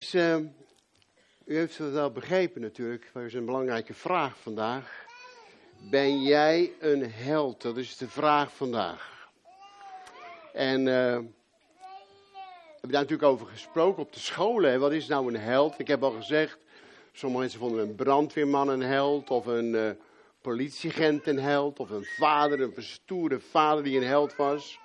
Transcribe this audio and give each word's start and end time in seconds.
Dus, 0.00 0.14
uh, 0.14 0.36
u 1.44 1.56
heeft 1.56 1.78
het 1.78 1.92
wel 1.92 2.10
begrepen 2.10 2.60
natuurlijk, 2.60 3.10
dat 3.12 3.22
is 3.22 3.34
een 3.34 3.44
belangrijke 3.44 3.94
vraag 3.94 4.38
vandaag. 4.38 5.04
Ben 5.90 6.22
jij 6.22 6.72
een 6.78 7.10
held? 7.10 7.62
Dat 7.62 7.76
is 7.76 7.96
de 7.96 8.08
vraag 8.08 8.56
vandaag. 8.56 9.28
En 10.52 10.80
uh, 10.80 10.84
we 10.86 11.30
hebben 12.70 12.90
daar 12.90 12.90
natuurlijk 12.90 13.28
over 13.28 13.46
gesproken 13.46 14.02
op 14.02 14.12
de 14.12 14.20
scholen. 14.20 14.80
Wat 14.80 14.92
is 14.92 15.06
nou 15.06 15.34
een 15.34 15.40
held? 15.40 15.78
Ik 15.78 15.88
heb 15.88 16.02
al 16.02 16.12
gezegd, 16.12 16.58
sommige 17.12 17.40
mensen 17.40 17.60
vonden 17.60 17.88
een 17.88 17.94
brandweerman 17.94 18.68
een 18.68 18.82
held, 18.82 19.30
of 19.30 19.46
een 19.46 19.74
uh, 19.74 19.90
politieagent 20.40 21.26
een 21.26 21.38
held, 21.38 21.78
of 21.78 21.90
een 21.90 22.04
vader, 22.04 22.60
een 22.60 22.82
stoere 22.82 23.40
vader 23.40 23.84
die 23.84 23.96
een 23.96 24.06
held 24.06 24.36
was. 24.36 24.78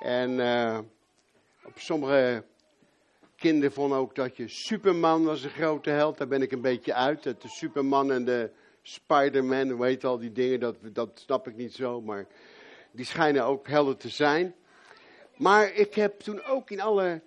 En 0.00 0.30
uh, 0.30 0.78
op 1.64 1.78
sommige 1.78 2.44
kinderen 3.46 3.72
vonden 3.72 3.98
ook 3.98 4.14
dat 4.14 4.36
je 4.36 4.48
Superman 4.48 5.24
was 5.24 5.42
een 5.42 5.50
grote 5.50 5.90
held. 5.90 6.18
Daar 6.18 6.28
ben 6.28 6.42
ik 6.42 6.52
een 6.52 6.60
beetje 6.60 6.94
uit. 6.94 7.22
De 7.22 7.36
Superman 7.40 8.12
en 8.12 8.24
de 8.24 8.50
Spider-Man, 8.82 9.78
weet 9.78 10.04
al 10.04 10.18
die 10.18 10.32
dingen, 10.32 10.60
dat, 10.60 10.76
dat 10.82 11.08
snap 11.14 11.48
ik 11.48 11.56
niet 11.56 11.74
zo. 11.74 12.00
Maar 12.00 12.26
die 12.90 13.04
schijnen 13.04 13.44
ook 13.44 13.68
helder 13.68 13.96
te 13.96 14.08
zijn. 14.08 14.54
Maar 15.36 15.72
ik 15.72 15.94
heb 15.94 16.20
toen 16.20 16.44
ook 16.44 16.70
in 16.70 16.80
alle, 16.80 17.20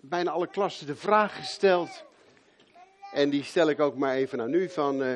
bijna 0.00 0.30
alle 0.30 0.46
klassen 0.46 0.86
de 0.86 0.96
vraag 0.96 1.36
gesteld. 1.36 2.04
En 3.12 3.30
die 3.30 3.44
stel 3.44 3.68
ik 3.68 3.80
ook 3.80 3.96
maar 3.96 4.14
even 4.14 4.40
aan 4.40 4.54
u 4.54 4.68
van, 4.68 5.02
uh, 5.02 5.14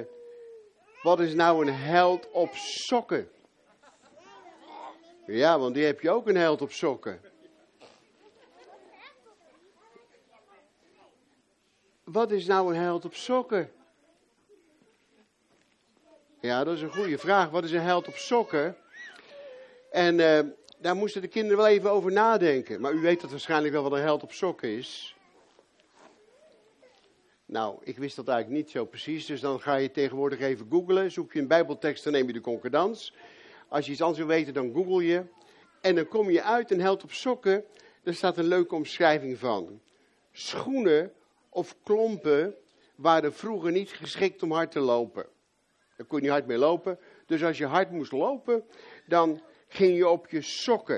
wat 1.03 1.21
is 1.21 1.35
nou 1.35 1.67
een 1.67 1.75
held 1.75 2.31
op 2.31 2.55
sokken? 2.55 3.29
Ja, 5.27 5.59
want 5.59 5.75
die 5.75 5.85
heb 5.85 6.01
je 6.01 6.11
ook 6.11 6.29
een 6.29 6.37
held 6.37 6.63
op 6.63 6.73
sokken. 6.73 7.21
Wat 12.15 12.31
is 12.31 12.47
nou 12.47 12.75
een 12.75 12.81
held 12.81 13.05
op 13.05 13.15
sokken? 13.15 13.71
Ja, 16.41 16.65
dat 16.65 16.77
is 16.77 16.83
een 16.83 16.93
goede 16.93 17.19
vraag. 17.19 17.51
Wat 17.51 17.65
is 17.65 17.73
een 17.73 17.81
held 17.81 18.09
op 18.09 18.15
sokken? 18.15 18.77
En 19.91 20.19
uh, 20.19 20.41
daar 20.79 20.97
moesten 20.97 21.23
de 21.23 21.29
kinderen 21.29 21.57
wel 21.57 21.67
even 21.67 21.91
over 21.91 22.13
nadenken. 22.13 22.81
Maar 22.81 22.93
u 22.93 23.01
weet 23.01 23.21
dat 23.21 23.31
waarschijnlijk 23.31 23.73
wel 23.73 23.83
wat 23.83 23.93
een 23.93 24.01
held 24.01 24.23
op 24.23 24.33
sokken 24.33 24.69
is. 24.69 25.17
Nou, 27.47 27.79
ik 27.83 27.99
wist 27.99 28.17
dat 28.17 28.29
eigenlijk 28.29 28.63
niet 28.63 28.71
zo 28.71 28.85
precies. 28.85 29.27
Dus 29.27 29.41
dan 29.41 29.61
ga 29.61 29.75
je 29.75 29.91
tegenwoordig 29.91 30.41
even 30.41 30.67
googlen. 30.71 31.11
Zoek 31.13 31.33
je 31.33 31.41
een 31.41 31.49
bijbeltekst, 31.49 32.05
dan 32.05 32.13
neem 32.13 32.27
je 32.27 32.33
de 32.33 32.41
concordans. 32.41 33.15
Als 33.69 33.87
je 33.87 33.93
iets 33.93 34.01
anders 34.01 34.19
wil 34.19 34.29
weten, 34.29 34.55
dan 34.55 34.73
google 34.75 35.05
je. 35.05 35.23
En 35.81 35.95
dan 35.95 36.09
kom 36.09 36.31
je 36.31 36.43
uit 36.43 36.71
een 36.71 36.81
held 36.81 37.03
op 37.03 37.13
sokken. 37.13 37.65
Daar 38.03 38.15
staat 38.15 38.39
een 38.39 38.49
leuke 38.49 38.75
omschrijving 38.75 39.39
van. 39.39 39.81
Schoenen 40.33 41.13
of 41.55 41.77
klompen 41.83 42.55
waren 42.95 43.35
vroeger 43.35 43.73
niet 43.73 43.91
geschikt 43.91 44.43
om 44.43 44.53
hard 44.53 44.71
te 44.71 44.81
lopen. 44.81 45.27
Daar 45.97 46.07
kon 46.07 46.19
je 46.19 46.25
niet 46.25 46.33
hard 46.33 46.47
mee 46.47 46.59
lopen. 46.59 46.99
Dus 47.27 47.45
als 47.45 47.59
je 47.59 47.67
hard 47.67 47.91
moest 47.91 48.13
lopen, 48.13 48.65
dan 49.07 49.43
ging 49.69 49.97
je 49.97 50.09
op 50.09 50.29
je 50.29 50.43
sokken. 50.43 50.95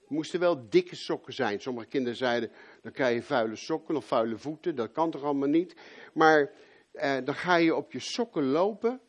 Het 0.00 0.08
moesten 0.08 0.40
wel 0.40 0.68
dikke 0.68 0.96
sokken 0.96 1.32
zijn. 1.32 1.60
Sommige 1.60 1.86
kinderen 1.86 2.16
zeiden, 2.16 2.50
dan 2.82 2.92
krijg 2.92 3.14
je 3.14 3.22
vuile 3.22 3.56
sokken 3.56 3.96
of 3.96 4.04
vuile 4.04 4.36
voeten. 4.36 4.74
Dat 4.74 4.92
kan 4.92 5.10
toch 5.10 5.22
allemaal 5.22 5.48
niet. 5.48 5.76
Maar 6.12 6.50
eh, 6.92 7.16
dan 7.24 7.34
ga 7.34 7.56
je 7.56 7.74
op 7.74 7.92
je 7.92 8.00
sokken 8.00 8.44
lopen 8.44 9.00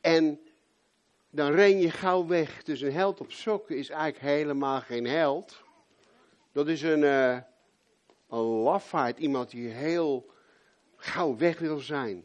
en 0.00 0.40
dan 1.30 1.52
ren 1.52 1.80
je 1.80 1.90
gauw 1.90 2.26
weg. 2.26 2.62
Dus 2.62 2.80
een 2.80 2.92
held 2.92 3.20
op 3.20 3.32
sokken 3.32 3.76
is 3.76 3.88
eigenlijk 3.88 4.24
helemaal 4.24 4.80
geen 4.80 5.06
held. 5.06 5.62
Dat 6.52 6.68
is 6.68 6.82
een, 6.82 7.02
uh, 7.02 7.38
een 8.28 8.38
lafaard, 8.38 9.18
iemand 9.18 9.50
die 9.50 9.68
heel 9.68 10.30
gauw 10.96 11.36
weg 11.36 11.58
wil 11.58 11.78
zijn. 11.78 12.24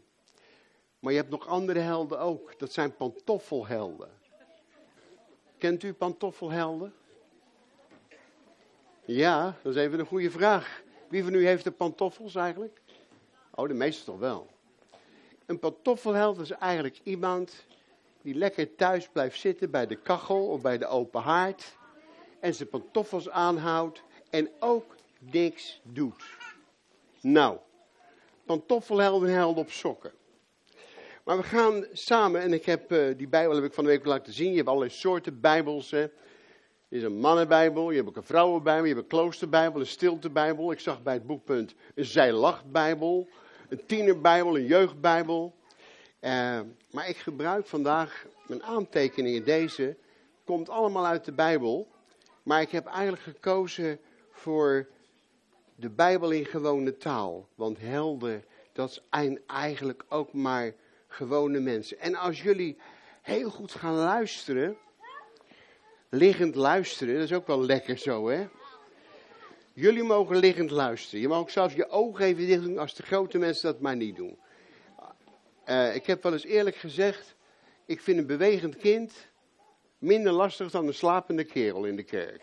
Maar 0.98 1.12
je 1.12 1.18
hebt 1.18 1.30
nog 1.30 1.46
andere 1.46 1.78
helden 1.78 2.18
ook. 2.18 2.58
Dat 2.58 2.72
zijn 2.72 2.96
pantoffelhelden. 2.96 4.10
Kent 5.58 5.82
u 5.82 5.92
pantoffelhelden? 5.92 6.94
Ja, 9.04 9.56
dat 9.62 9.74
is 9.74 9.82
even 9.82 9.98
een 9.98 10.06
goede 10.06 10.30
vraag. 10.30 10.82
Wie 11.08 11.24
van 11.24 11.34
u 11.34 11.46
heeft 11.46 11.64
de 11.64 11.70
pantoffels 11.70 12.34
eigenlijk? 12.34 12.80
Oh, 13.54 13.68
de 13.68 13.74
meeste 13.74 14.04
toch 14.04 14.18
wel. 14.18 14.46
Een 15.46 15.58
pantoffelheld 15.58 16.38
is 16.38 16.50
eigenlijk 16.50 17.00
iemand 17.02 17.66
die 18.22 18.34
lekker 18.34 18.74
thuis 18.74 19.08
blijft 19.08 19.40
zitten 19.40 19.70
bij 19.70 19.86
de 19.86 19.96
kachel 19.96 20.46
of 20.46 20.60
bij 20.60 20.78
de 20.78 20.86
open 20.86 21.20
haard. 21.20 21.76
En 22.40 22.54
zijn 22.54 22.68
pantoffels 22.68 23.28
aanhoudt 23.28 24.02
en 24.30 24.50
ook 24.58 24.94
niks 25.20 25.80
doet. 25.84 26.24
Nou, 27.20 27.58
pantoffelhelden 28.44 29.30
helden 29.30 29.62
op 29.62 29.70
sokken. 29.70 30.12
Maar 31.24 31.36
we 31.36 31.42
gaan 31.42 31.86
samen, 31.92 32.40
en 32.40 32.52
ik 32.52 32.64
heb 32.64 32.92
uh, 32.92 33.16
die 33.16 33.28
Bijbel 33.28 33.54
heb 33.54 33.64
ik 33.64 33.72
van 33.72 33.84
de 33.84 33.90
week 33.90 34.04
laten 34.04 34.32
zien. 34.32 34.50
Je 34.50 34.56
hebt 34.56 34.68
allerlei 34.68 34.92
soorten 34.92 35.40
Bijbels. 35.40 35.92
Er 35.92 36.10
is 36.88 37.02
een 37.02 37.18
mannenbijbel, 37.18 37.90
je 37.90 37.96
hebt 37.96 38.08
ook 38.08 38.16
een 38.16 38.22
vrouwenbijbel, 38.22 38.84
je 38.84 38.94
hebt 38.94 39.02
een 39.02 39.18
kloosterbijbel, 39.18 39.80
een 39.80 39.86
stiltebijbel. 39.86 40.72
Ik 40.72 40.80
zag 40.80 41.02
bij 41.02 41.14
het 41.14 41.26
boekpunt 41.26 41.74
een 41.94 42.04
zijlachtbijbel, 42.04 43.28
een 43.68 43.86
tienerbijbel, 43.86 44.56
een 44.56 44.66
jeugdbijbel. 44.66 45.54
Uh, 46.20 46.60
maar 46.90 47.08
ik 47.08 47.16
gebruik 47.16 47.66
vandaag 47.66 48.26
mijn 48.46 48.62
aantekeningen, 48.62 49.44
deze, 49.44 49.96
komt 50.44 50.68
allemaal 50.68 51.06
uit 51.06 51.24
de 51.24 51.32
Bijbel. 51.32 51.88
Maar 52.42 52.60
ik 52.60 52.70
heb 52.70 52.86
eigenlijk 52.86 53.22
gekozen 53.22 53.98
voor 54.30 54.88
de 55.80 55.90
Bijbel 55.90 56.30
in 56.30 56.44
gewone 56.44 56.96
taal. 56.96 57.48
Want 57.54 57.78
helden, 57.78 58.44
dat 58.72 59.02
zijn 59.10 59.40
eigenlijk 59.46 60.04
ook 60.08 60.32
maar 60.32 60.74
gewone 61.06 61.60
mensen. 61.60 61.98
En 61.98 62.14
als 62.14 62.42
jullie 62.42 62.76
heel 63.22 63.50
goed 63.50 63.72
gaan 63.72 63.94
luisteren, 63.94 64.76
liggend 66.08 66.54
luisteren, 66.54 67.14
dat 67.14 67.22
is 67.22 67.32
ook 67.32 67.46
wel 67.46 67.64
lekker 67.64 67.98
zo, 67.98 68.28
hè? 68.28 68.48
Jullie 69.72 70.02
mogen 70.02 70.36
liggend 70.36 70.70
luisteren. 70.70 71.20
Je 71.20 71.28
mag 71.28 71.38
ook 71.38 71.50
zelfs 71.50 71.74
je 71.74 71.88
ogen 71.88 72.24
even 72.24 72.46
dicht 72.46 72.62
doen 72.62 72.78
als 72.78 72.94
de 72.94 73.02
grote 73.02 73.38
mensen 73.38 73.72
dat 73.72 73.80
maar 73.80 73.96
niet 73.96 74.16
doen. 74.16 74.38
Uh, 75.66 75.94
ik 75.94 76.06
heb 76.06 76.22
wel 76.22 76.32
eens 76.32 76.44
eerlijk 76.44 76.76
gezegd, 76.76 77.34
ik 77.84 78.00
vind 78.00 78.18
een 78.18 78.26
bewegend 78.26 78.76
kind 78.76 79.12
minder 79.98 80.32
lastig 80.32 80.70
dan 80.70 80.86
een 80.86 80.94
slapende 80.94 81.44
kerel 81.44 81.84
in 81.84 81.96
de 81.96 82.02
kerk. 82.02 82.42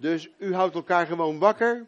Dus 0.00 0.30
u 0.38 0.54
houdt 0.54 0.74
elkaar 0.74 1.06
gewoon 1.06 1.38
wakker. 1.38 1.86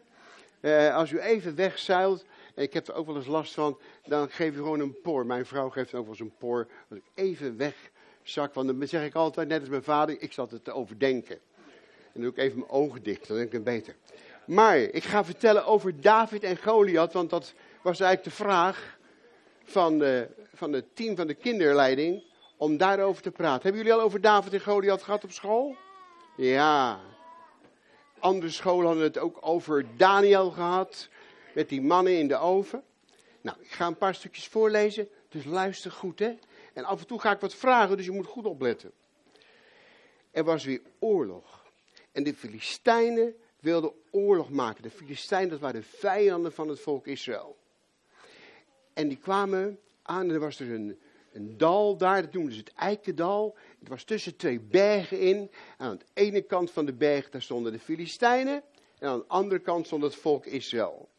Uh, 0.61 0.95
als 0.95 1.11
u 1.11 1.19
even 1.19 1.55
wegzuilt, 1.55 2.25
ik 2.55 2.73
heb 2.73 2.87
er 2.87 2.93
ook 2.93 3.05
wel 3.05 3.15
eens 3.15 3.27
last 3.27 3.53
van, 3.53 3.77
dan 4.05 4.29
geef 4.29 4.51
je 4.51 4.57
gewoon 4.57 4.79
een 4.79 5.01
poor. 5.01 5.25
Mijn 5.25 5.45
vrouw 5.45 5.69
geeft 5.69 5.93
ook 5.93 6.01
wel 6.01 6.09
eens 6.09 6.19
een 6.19 6.37
poor, 6.37 6.67
als 6.89 6.99
ik 6.99 7.05
even 7.13 7.57
wegzak. 7.57 8.53
Want 8.53 8.67
dan 8.67 8.87
zeg 8.87 9.05
ik 9.05 9.15
altijd, 9.15 9.47
net 9.47 9.59
als 9.59 9.69
mijn 9.69 9.83
vader, 9.83 10.21
ik 10.21 10.31
zat 10.31 10.51
het 10.51 10.63
te 10.63 10.71
overdenken. 10.71 11.35
En 11.35 12.21
dan 12.21 12.21
doe 12.21 12.31
ik 12.31 12.37
even 12.37 12.59
mijn 12.59 12.71
ogen 12.71 13.03
dicht, 13.03 13.27
dan 13.27 13.35
denk 13.35 13.47
ik 13.47 13.53
het 13.53 13.63
beter. 13.63 13.95
Maar 14.45 14.77
ik 14.77 15.03
ga 15.03 15.25
vertellen 15.25 15.65
over 15.65 16.01
David 16.01 16.43
en 16.43 16.57
Goliath, 16.57 17.13
want 17.13 17.29
dat 17.29 17.53
was 17.81 17.99
eigenlijk 17.99 18.37
de 18.37 18.43
vraag 18.43 18.97
van, 19.63 19.99
de, 19.99 20.27
van 20.53 20.73
het 20.73 20.95
team 20.95 21.15
van 21.15 21.27
de 21.27 21.33
kinderleiding 21.33 22.23
om 22.57 22.77
daarover 22.77 23.21
te 23.21 23.31
praten. 23.31 23.61
Hebben 23.61 23.81
jullie 23.81 23.97
al 23.97 24.05
over 24.05 24.21
David 24.21 24.53
en 24.53 24.61
Goliath 24.61 25.03
gehad 25.03 25.23
op 25.23 25.31
school? 25.31 25.75
Ja. 26.37 26.99
Andere 28.23 28.51
scholen 28.51 28.85
hadden 28.85 29.03
het 29.03 29.17
ook 29.17 29.37
over 29.41 29.85
Daniel 29.97 30.51
gehad, 30.51 31.09
met 31.53 31.69
die 31.69 31.81
mannen 31.81 32.17
in 32.19 32.27
de 32.27 32.37
oven. 32.37 32.83
Nou, 33.41 33.57
ik 33.61 33.71
ga 33.71 33.87
een 33.87 33.97
paar 33.97 34.15
stukjes 34.15 34.47
voorlezen, 34.47 35.09
dus 35.29 35.45
luister 35.45 35.91
goed 35.91 36.19
hè. 36.19 36.35
En 36.73 36.83
af 36.83 36.99
en 36.99 37.07
toe 37.07 37.19
ga 37.19 37.31
ik 37.31 37.39
wat 37.39 37.55
vragen, 37.55 37.97
dus 37.97 38.05
je 38.05 38.11
moet 38.11 38.25
goed 38.25 38.45
opletten. 38.45 38.91
Er 40.31 40.43
was 40.43 40.63
weer 40.63 40.81
oorlog. 40.99 41.65
En 42.11 42.23
de 42.23 42.33
Filistijnen 42.33 43.35
wilden 43.59 43.91
oorlog 44.11 44.49
maken. 44.49 44.83
De 44.83 44.89
Filistijnen, 44.89 45.49
dat 45.49 45.59
waren 45.59 45.81
de 45.81 45.87
vijanden 45.87 46.53
van 46.53 46.67
het 46.67 46.79
volk 46.79 47.07
Israël. 47.07 47.57
En 48.93 49.07
die 49.07 49.17
kwamen 49.17 49.79
aan, 50.01 50.29
en 50.29 50.33
er 50.33 50.39
was 50.39 50.59
er 50.59 50.71
een, 50.71 50.99
een 51.33 51.57
dal 51.57 51.97
daar, 51.97 52.21
dat 52.21 52.33
noemden 52.33 52.53
ze 52.53 52.59
het 52.59 52.73
Eikendal. 52.73 53.57
Het 53.79 53.89
was 53.89 54.03
tussen 54.03 54.35
twee 54.35 54.59
bergen 54.59 55.19
in. 55.19 55.51
Aan 55.77 55.97
de 55.97 56.05
ene 56.13 56.41
kant 56.41 56.71
van 56.71 56.85
de 56.85 56.93
berg, 56.93 57.29
daar 57.29 57.41
stonden 57.41 57.71
de 57.71 57.79
Filistijnen. 57.79 58.63
En 58.99 59.09
aan 59.09 59.19
de 59.19 59.27
andere 59.27 59.61
kant 59.61 59.85
stond 59.85 60.03
het 60.03 60.15
volk 60.15 60.45
Israël. 60.45 61.09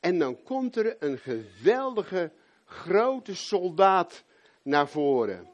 En 0.00 0.18
dan 0.18 0.42
komt 0.42 0.76
er 0.76 0.96
een 0.98 1.18
geweldige 1.18 2.32
grote 2.64 3.36
soldaat 3.36 4.24
naar 4.62 4.88
voren. 4.88 5.50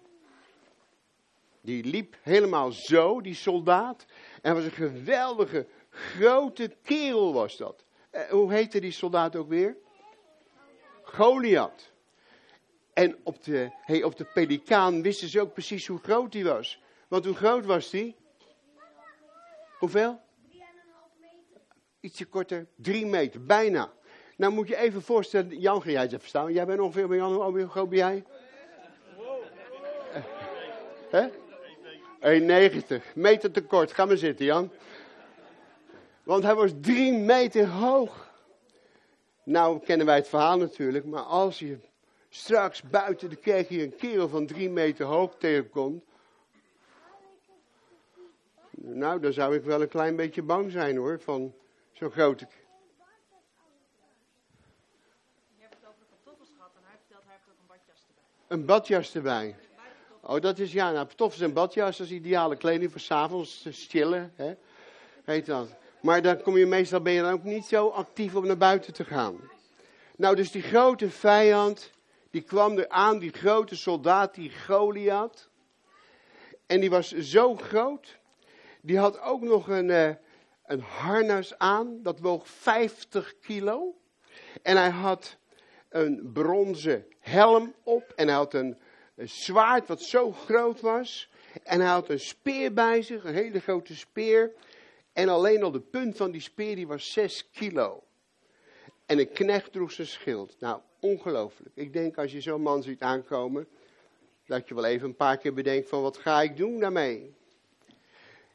Die 1.61 1.85
liep 1.85 2.17
helemaal 2.23 2.73
zo, 2.73 3.21
die 3.21 3.35
soldaat. 3.35 4.05
En 4.43 4.55
was 4.55 4.65
een 4.65 4.71
geweldige 4.71 5.67
grote 5.91 6.77
kerel 6.83 7.33
was 7.33 7.57
dat. 7.57 7.85
Eh, 8.11 8.23
hoe 8.23 8.53
heette 8.53 8.81
die 8.81 8.91
soldaat 8.91 9.37
ook 9.37 9.49
weer? 9.49 9.77
Goliath. 11.03 11.93
En 12.95 13.17
op 13.23 13.45
de, 13.45 13.71
hey, 13.81 14.03
op 14.03 14.17
de 14.17 14.25
pelikaan 14.25 15.03
wisten 15.03 15.29
ze 15.29 15.41
ook 15.41 15.53
precies 15.53 15.87
hoe 15.87 15.99
groot 15.99 16.33
hij 16.33 16.45
was. 16.45 16.83
Want 17.09 17.25
hoe 17.25 17.35
groot 17.35 17.65
was 17.65 17.91
hij? 17.91 18.17
Hoeveel? 19.79 20.23
ietsje 22.05 22.25
korter, 22.25 22.67
drie 22.77 23.07
meter, 23.07 23.45
bijna. 23.45 23.93
Nou 24.37 24.53
moet 24.53 24.69
je 24.69 24.77
even 24.77 25.03
voorstellen, 25.03 25.61
Jan, 25.61 25.83
ga 25.83 25.91
jij 25.91 26.03
het 26.03 26.13
even 26.13 26.29
staan? 26.29 26.53
Jij 26.53 26.67
bent 26.67 26.81
ongeveer 26.81 27.09
bij 27.09 27.17
Jan, 27.17 27.33
hoe 27.33 27.69
groot 27.69 27.89
ben 27.89 27.99
jij? 27.99 28.25
Hè? 31.11 31.29
1,90. 32.25 33.15
Meter 33.15 33.51
te 33.51 33.63
kort. 33.63 33.93
Ga 33.93 34.05
maar 34.05 34.17
zitten, 34.17 34.45
Jan. 34.45 34.71
Want 36.23 36.43
hij 36.43 36.55
was 36.55 36.71
drie 36.81 37.13
meter 37.13 37.69
hoog. 37.69 38.33
Nou 39.45 39.81
kennen 39.85 40.07
wij 40.07 40.17
het 40.17 40.29
verhaal 40.29 40.59
natuurlijk, 40.59 41.05
maar 41.05 41.23
als 41.23 41.59
je 41.59 41.79
straks 42.35 42.83
buiten 42.83 43.29
de 43.29 43.37
kerk 43.37 43.69
hier 43.69 43.83
een 43.83 43.97
kerel 43.97 44.29
van 44.29 44.47
drie 44.47 44.71
meter 44.71 45.07
hoog 45.07 45.35
tegenkomt. 45.39 46.05
Nou, 48.71 49.21
dan 49.21 49.33
zou 49.33 49.57
ik 49.57 49.65
wel 49.65 49.83
een 49.83 49.89
klein 49.89 50.17
beetje 50.17 50.43
bang 50.43 50.71
zijn 50.71 50.97
hoor, 50.97 51.21
van 51.21 51.55
zo'n 51.93 52.11
grote... 52.11 52.47
Je 55.57 55.63
hebt 55.63 55.75
het 55.75 55.89
over 55.89 56.01
de 56.01 56.07
pantoffels 56.11 56.51
gehad 56.57 56.71
en 56.77 56.83
hij 56.85 56.97
vertelt 56.99 57.25
hij 57.27 57.37
ook 57.37 57.59
een 57.61 57.67
badjas 57.67 58.03
erbij. 58.09 58.57
Een 58.57 58.67
badjas 58.67 59.15
erbij. 59.15 59.57
Oh, 60.21 60.41
dat 60.41 60.59
is, 60.59 60.73
ja, 60.73 60.93
nou, 60.93 61.07
pantoffels 61.07 61.43
en 61.43 61.53
badjas, 61.53 61.97
dat 61.97 62.07
is 62.07 62.13
ideale 62.13 62.57
kleding 62.57 62.91
voor 62.91 63.01
s'avonds, 63.01 63.67
chillen, 63.71 64.33
hè. 64.37 64.55
Heet 65.25 65.47
dat. 65.47 65.69
Maar 66.01 66.23
dan 66.23 66.43
kom 66.43 66.57
je 66.57 66.67
meestal, 66.67 67.01
ben 67.01 67.13
je 67.13 67.23
dan 67.23 67.33
ook 67.33 67.45
niet 67.45 67.65
zo 67.65 67.89
actief 67.89 68.35
om 68.35 68.47
naar 68.47 68.57
buiten 68.57 68.93
te 68.93 69.05
gaan. 69.05 69.41
Nou, 70.17 70.37
dus 70.37 70.51
die 70.51 70.63
grote 70.63 71.11
vijand, 71.11 71.93
die 72.35 72.43
kwam 72.43 72.79
er 72.79 72.89
aan, 72.89 73.19
die 73.19 73.33
grote 73.33 73.77
soldaat, 73.77 74.35
die 74.35 74.51
Goliath. 74.51 75.49
En 76.67 76.81
die 76.81 76.91
was 76.91 77.13
zo 77.13 77.57
groot, 77.57 78.19
die 78.81 78.99
had 78.99 79.21
ook 79.21 79.43
nog 79.43 79.69
een, 79.69 79.91
eh, 79.91 80.15
een 80.67 80.81
harnas 80.81 81.59
aan, 81.59 82.03
dat 82.03 82.21
woog 82.21 82.49
50 82.49 83.39
kilo. 83.39 83.95
En 84.63 84.77
hij 84.77 84.91
had 84.91 85.37
een 85.89 86.31
bronzen 86.33 87.07
helm 87.21 87.75
op 87.83 88.13
en 88.17 88.27
hij 88.27 88.37
had 88.37 88.55
een, 88.55 88.79
een 89.17 89.29
zwaard 89.29 89.89
wat 89.89 90.03
zo 90.03 90.33
groot 90.33 90.81
was. 90.81 91.31
En 91.63 91.81
hij 91.81 91.91
had 91.91 92.09
een 92.09 92.21
speer 92.21 92.73
bij 92.73 93.03
zich, 93.03 93.25
een 93.25 93.35
hele 93.35 93.61
grote 93.61 93.97
speer. 93.97 94.53
En 95.13 95.29
alleen 95.29 95.63
al 95.63 95.71
de 95.71 95.81
punt 95.81 96.17
van 96.17 96.31
die 96.31 96.41
speer 96.41 96.77
die 96.77 96.87
was 96.87 97.13
6 97.13 97.51
kilo. 97.51 98.03
En 99.07 99.19
een 99.19 99.33
knecht 99.33 99.73
droeg 99.73 99.93
zijn 99.93 100.07
schild. 100.07 100.57
Nou, 100.61 100.81
ongelooflijk. 101.01 101.71
Ik 101.75 101.93
denk 101.93 102.19
als 102.19 102.33
je 102.33 102.41
zo'n 102.41 102.63
man 102.63 102.83
ziet 102.83 103.01
aankomen, 103.01 103.69
dat 104.47 104.69
je 104.69 104.75
wel 104.75 104.85
even 104.85 105.09
een 105.09 105.17
paar 105.17 105.39
keer 105.39 105.55
bedenkt 105.55 105.89
van 105.89 106.03
wat 106.03 106.17
ga 106.17 106.43
ik 106.43 106.57
doen 106.57 106.81
daarmee. 106.81 107.35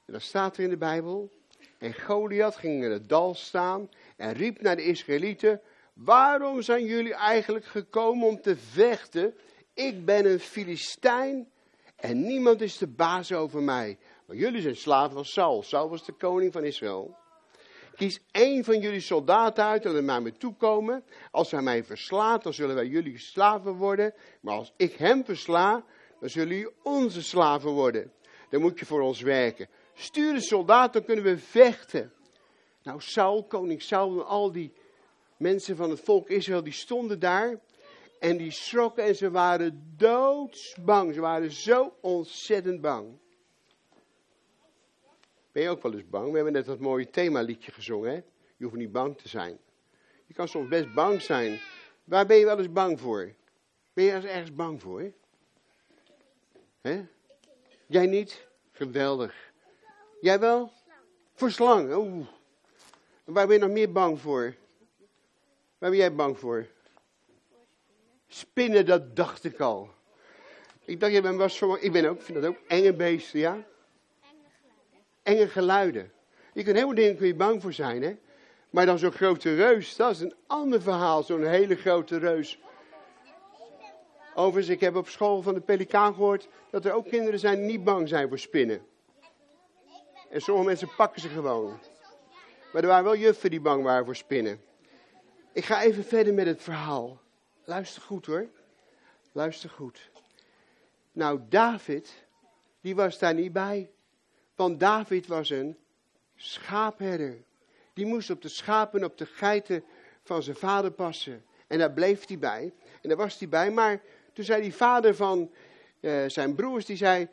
En 0.05 0.15
dan 0.15 0.21
staat 0.21 0.57
er 0.57 0.63
in 0.63 0.69
de 0.69 0.77
Bijbel. 0.77 1.29
En 1.77 1.93
Goliath 1.93 2.55
ging 2.55 2.83
in 2.83 2.91
het 2.91 3.09
dal 3.09 3.35
staan 3.35 3.89
en 4.15 4.33
riep 4.33 4.61
naar 4.61 4.75
de 4.75 4.83
Israëlieten. 4.83 5.61
Waarom 5.93 6.61
zijn 6.61 6.85
jullie 6.85 7.13
eigenlijk 7.13 7.65
gekomen 7.65 8.27
om 8.27 8.41
te 8.41 8.57
vechten? 8.57 9.33
Ik 9.73 10.05
ben 10.05 10.25
een 10.25 10.39
Filistijn 10.39 11.49
en 11.95 12.21
niemand 12.21 12.61
is 12.61 12.77
de 12.77 12.87
baas 12.87 13.31
over 13.31 13.61
mij. 13.61 13.97
Maar 14.25 14.35
jullie 14.35 14.61
zijn 14.61 14.75
slaven 14.75 15.13
van 15.13 15.25
Saul. 15.25 15.63
Saul 15.63 15.89
was 15.89 16.05
de 16.05 16.11
koning 16.11 16.53
van 16.53 16.63
Israël. 16.63 17.17
Kies 17.99 18.19
één 18.31 18.63
van 18.63 18.79
jullie 18.79 18.99
soldaten 18.99 19.63
uit 19.63 19.85
en 19.85 20.05
naar 20.05 20.21
mij 20.21 20.31
toe 20.31 20.55
komen. 20.55 21.03
Als 21.31 21.51
hij 21.51 21.61
mij 21.61 21.83
verslaat, 21.83 22.43
dan 22.43 22.53
zullen 22.53 22.75
wij 22.75 22.87
jullie 22.87 23.17
slaven 23.17 23.73
worden. 23.73 24.13
Maar 24.41 24.55
als 24.55 24.73
ik 24.75 24.93
hem 24.93 25.25
versla, 25.25 25.83
dan 26.19 26.29
zullen 26.29 26.47
jullie 26.47 26.73
onze 26.83 27.23
slaven 27.23 27.71
worden. 27.71 28.11
Dan 28.49 28.61
moet 28.61 28.79
je 28.79 28.85
voor 28.85 29.01
ons 29.01 29.21
werken. 29.21 29.67
Stuur 29.93 30.33
de 30.33 30.41
soldaten, 30.41 30.91
dan 30.91 31.03
kunnen 31.03 31.23
we 31.23 31.37
vechten. 31.37 32.13
Nou, 32.83 33.01
Saul, 33.01 33.43
koning 33.43 33.81
Saul 33.81 34.19
en 34.19 34.25
al 34.25 34.51
die 34.51 34.73
mensen 35.37 35.75
van 35.75 35.89
het 35.89 35.99
volk 35.99 36.29
Israël, 36.29 36.63
die 36.63 36.73
stonden 36.73 37.19
daar. 37.19 37.59
En 38.19 38.37
die 38.37 38.51
schrokken 38.51 39.03
en 39.03 39.15
ze 39.15 39.31
waren 39.31 39.93
doodsbang. 39.97 41.13
Ze 41.13 41.19
waren 41.19 41.51
zo 41.51 41.93
ontzettend 42.01 42.81
bang. 42.81 43.07
Ben 45.51 45.63
je 45.63 45.69
ook 45.69 45.81
wel 45.81 45.93
eens 45.93 46.09
bang? 46.09 46.29
We 46.29 46.35
hebben 46.35 46.53
net 46.53 46.65
dat 46.65 46.79
mooie 46.79 47.09
themaliedje 47.09 47.71
gezongen. 47.71 48.09
Hè? 48.11 48.21
Je 48.57 48.63
hoeft 48.65 48.75
niet 48.75 48.91
bang 48.91 49.17
te 49.17 49.27
zijn. 49.27 49.59
Je 50.25 50.33
kan 50.33 50.47
soms 50.47 50.67
best 50.67 50.93
bang 50.93 51.21
zijn. 51.21 51.61
Waar 52.03 52.25
ben 52.25 52.37
je 52.37 52.45
wel 52.45 52.57
eens 52.57 52.71
bang 52.71 52.99
voor? 52.99 53.33
Ben 53.93 54.03
je 54.03 54.11
ergens 54.11 54.53
bang 54.53 54.81
voor? 54.81 55.11
Hè? 56.81 57.05
Jij 57.87 58.05
niet? 58.05 58.47
Geweldig. 58.71 59.51
Jij 60.21 60.39
wel? 60.39 60.71
Voor 61.33 61.51
slangen. 61.51 61.97
Oeh. 61.97 62.27
Waar 63.23 63.47
ben 63.47 63.55
je 63.55 63.61
nog 63.61 63.71
meer 63.71 63.91
bang 63.91 64.19
voor? 64.19 64.55
Waar 65.77 65.89
ben 65.89 65.99
jij 65.99 66.15
bang 66.15 66.39
voor? 66.39 66.67
Spinnen, 68.27 68.85
dat 68.85 69.15
dacht 69.15 69.43
ik 69.43 69.59
al. 69.59 69.89
Ik 70.85 70.99
dacht, 70.99 71.13
je 71.13 71.21
bent 71.21 71.37
was 71.37 71.57
voor, 71.57 71.79
ik 71.79 71.91
ben 71.91 72.05
ook, 72.05 72.21
vind 72.21 72.41
dat 72.41 72.51
ook 72.51 72.59
enge 72.67 72.93
beesten, 72.93 73.39
ja? 73.39 73.65
Enge 75.29 75.47
geluiden. 75.47 76.11
Je 76.53 76.63
kunt 76.63 76.75
helemaal 76.75 76.95
dingen 76.95 77.17
kun 77.17 77.27
je 77.27 77.35
bang 77.35 77.61
voor 77.61 77.73
zijn, 77.73 78.01
hè. 78.01 78.17
Maar 78.69 78.85
dan 78.85 78.99
zo'n 78.99 79.11
grote 79.11 79.55
reus, 79.55 79.95
dat 79.95 80.11
is 80.11 80.19
een 80.19 80.35
ander 80.47 80.81
verhaal, 80.81 81.23
zo'n 81.23 81.45
hele 81.45 81.75
grote 81.75 82.17
reus. 82.17 82.59
Overigens, 84.35 84.75
ik 84.75 84.79
heb 84.79 84.95
op 84.95 85.07
school 85.07 85.41
van 85.41 85.53
de 85.53 85.61
pelikaan 85.61 86.13
gehoord 86.13 86.47
dat 86.71 86.85
er 86.85 86.93
ook 86.93 87.07
kinderen 87.07 87.39
zijn 87.39 87.57
die 87.57 87.65
niet 87.65 87.83
bang 87.83 88.07
zijn 88.07 88.27
voor 88.27 88.39
spinnen. 88.39 88.81
En 90.29 90.41
sommige 90.41 90.67
mensen 90.67 90.95
pakken 90.95 91.21
ze 91.21 91.29
gewoon. 91.29 91.79
Maar 92.73 92.81
er 92.81 92.87
waren 92.87 93.03
wel 93.03 93.15
juffen 93.15 93.49
die 93.49 93.61
bang 93.61 93.83
waren 93.83 94.05
voor 94.05 94.15
spinnen. 94.15 94.61
Ik 95.53 95.65
ga 95.65 95.81
even 95.81 96.03
verder 96.03 96.33
met 96.33 96.45
het 96.45 96.61
verhaal. 96.61 97.21
Luister 97.63 98.01
goed 98.01 98.25
hoor. 98.25 98.47
Luister 99.31 99.69
goed. 99.69 100.09
Nou, 101.11 101.39
David, 101.49 102.25
die 102.81 102.95
was 102.95 103.19
daar 103.19 103.33
niet 103.33 103.53
bij. 103.53 103.89
Want 104.59 104.79
David 104.79 105.27
was 105.27 105.49
een 105.49 105.77
schaapherder. 106.35 107.37
Die 107.93 108.05
moest 108.05 108.29
op 108.29 108.41
de 108.41 108.47
schapen, 108.47 109.03
op 109.03 109.17
de 109.17 109.25
geiten 109.25 109.83
van 110.23 110.43
zijn 110.43 110.55
vader 110.55 110.91
passen. 110.91 111.43
En 111.67 111.77
daar 111.77 111.91
bleef 111.91 112.27
hij 112.27 112.39
bij. 112.39 112.73
En 113.01 113.09
daar 113.09 113.17
was 113.17 113.39
hij 113.39 113.49
bij. 113.49 113.71
Maar 113.71 114.01
toen 114.33 114.45
zei 114.45 114.61
die 114.61 114.73
vader 114.73 115.15
van 115.15 115.51
uh, 115.99 116.23
zijn 116.27 116.55
broers, 116.55 116.85
die 116.85 116.97
zei... 116.97 117.27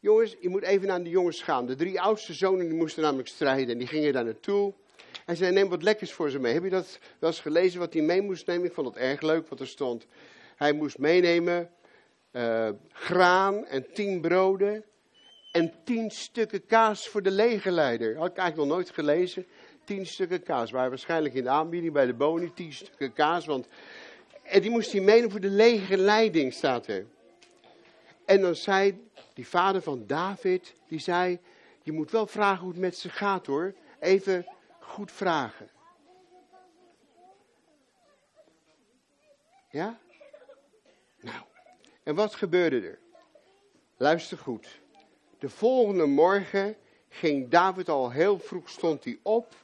Jongens, 0.00 0.36
je 0.40 0.48
moet 0.48 0.62
even 0.62 0.86
naar 0.86 1.02
de 1.02 1.10
jongens 1.10 1.42
gaan. 1.42 1.66
De 1.66 1.74
drie 1.74 2.00
oudste 2.00 2.32
zonen 2.32 2.68
die 2.68 2.78
moesten 2.78 3.02
namelijk 3.02 3.28
strijden. 3.28 3.68
En 3.68 3.78
die 3.78 3.86
gingen 3.86 4.12
daar 4.12 4.24
naartoe. 4.24 4.72
Hij 5.24 5.34
zei, 5.34 5.52
neem 5.52 5.68
wat 5.68 5.82
lekkers 5.82 6.12
voor 6.12 6.30
ze 6.30 6.38
mee. 6.38 6.54
Heb 6.54 6.64
je 6.64 6.70
dat 6.70 6.98
wel 7.18 7.30
eens 7.30 7.40
gelezen, 7.40 7.80
wat 7.80 7.92
hij 7.92 8.02
mee 8.02 8.22
moest 8.22 8.46
nemen? 8.46 8.66
Ik 8.66 8.72
vond 8.72 8.86
het 8.86 8.96
erg 8.96 9.20
leuk, 9.20 9.48
wat 9.48 9.60
er 9.60 9.66
stond. 9.66 10.06
Hij 10.56 10.72
moest 10.72 10.98
meenemen 10.98 11.70
uh, 12.32 12.68
graan 12.92 13.66
en 13.66 13.92
tien 13.92 14.20
broden 14.20 14.84
en 15.50 15.72
tien 15.84 16.10
stukken 16.10 16.66
kaas 16.66 17.08
voor 17.08 17.22
de 17.22 17.30
legerleider. 17.30 18.16
Had 18.16 18.30
ik 18.30 18.36
eigenlijk 18.36 18.68
nog 18.68 18.78
nooit 18.78 18.90
gelezen. 18.90 19.46
Tien 19.84 20.06
stukken 20.06 20.42
kaas. 20.42 20.70
Waren 20.70 20.88
waarschijnlijk 20.88 21.34
in 21.34 21.42
de 21.42 21.48
aanbieding 21.48 21.92
bij 21.92 22.06
de 22.06 22.14
boni. 22.14 22.52
Tien 22.54 22.72
stukken 22.72 23.12
kaas. 23.12 23.46
Want, 23.46 23.66
en 24.42 24.60
die 24.60 24.70
moest 24.70 24.92
hij 24.92 25.00
meenemen 25.00 25.30
voor 25.30 25.40
de 25.40 25.50
legerleiding, 25.50 26.52
staat 26.52 26.86
er. 26.86 27.06
En 28.24 28.40
dan 28.40 28.54
zei 28.54 29.08
die 29.34 29.46
vader 29.46 29.82
van 29.82 30.06
David, 30.06 30.74
die 30.88 30.98
zei, 30.98 31.38
je 31.82 31.92
moet 31.92 32.10
wel 32.10 32.26
vragen 32.26 32.62
hoe 32.62 32.70
het 32.70 32.80
met 32.80 32.96
ze 32.96 33.08
gaat 33.08 33.46
hoor. 33.46 33.74
Even 34.00 34.46
goed 34.80 35.12
vragen. 35.12 35.68
Ja? 39.70 39.98
Nou, 41.20 41.42
en 42.02 42.14
wat 42.14 42.34
gebeurde 42.34 42.80
er? 42.80 42.98
Luister 43.96 44.38
goed. 44.38 44.80
De 45.38 45.48
volgende 45.48 46.06
morgen 46.06 46.76
ging 47.08 47.48
David 47.48 47.88
al 47.88 48.10
heel 48.10 48.38
vroeg, 48.38 48.68
stond 48.68 49.04
hij 49.04 49.18
op. 49.22 49.54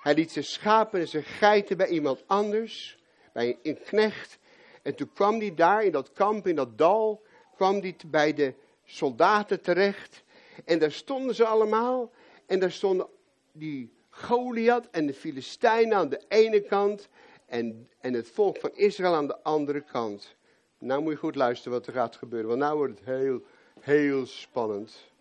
Hij 0.00 0.14
liet 0.14 0.32
zijn 0.32 0.44
schapen 0.44 1.00
en 1.00 1.08
zijn 1.08 1.22
geiten 1.22 1.76
bij 1.76 1.88
iemand 1.88 2.22
anders, 2.26 2.98
bij 3.32 3.58
een 3.62 3.78
knecht. 3.82 4.38
En 4.82 4.94
toen 4.94 5.12
kwam 5.14 5.38
hij 5.38 5.54
daar 5.54 5.84
in 5.84 5.92
dat 5.92 6.12
kamp, 6.12 6.46
in 6.46 6.56
dat 6.56 6.78
dal, 6.78 7.22
kwam 7.56 7.80
hij 7.80 7.96
bij 8.06 8.34
de 8.34 8.54
soldaten 8.84 9.60
terecht. 9.60 10.22
En 10.64 10.78
daar 10.78 10.92
stonden 10.92 11.34
ze 11.34 11.44
allemaal. 11.44 12.10
En 12.46 12.60
daar 12.60 12.72
stonden 12.72 13.06
die 13.52 13.92
Goliath 14.10 14.90
en 14.90 15.06
de 15.06 15.14
Filistijnen 15.14 15.96
aan 15.96 16.08
de 16.08 16.20
ene 16.28 16.60
kant. 16.60 17.08
En, 17.46 17.88
en 18.00 18.12
het 18.12 18.28
volk 18.28 18.56
van 18.56 18.70
Israël 18.74 19.14
aan 19.14 19.26
de 19.26 19.42
andere 19.42 19.80
kant. 19.80 20.34
Nou 20.78 21.02
moet 21.02 21.12
je 21.12 21.18
goed 21.18 21.34
luisteren 21.34 21.78
wat 21.78 21.86
er 21.86 21.92
gaat 21.92 22.16
gebeuren. 22.16 22.48
Want 22.48 22.60
nou 22.60 22.76
wordt 22.76 22.98
het 22.98 23.08
heel 23.08 23.42
heel 23.80 24.26
spannend. 24.26 25.12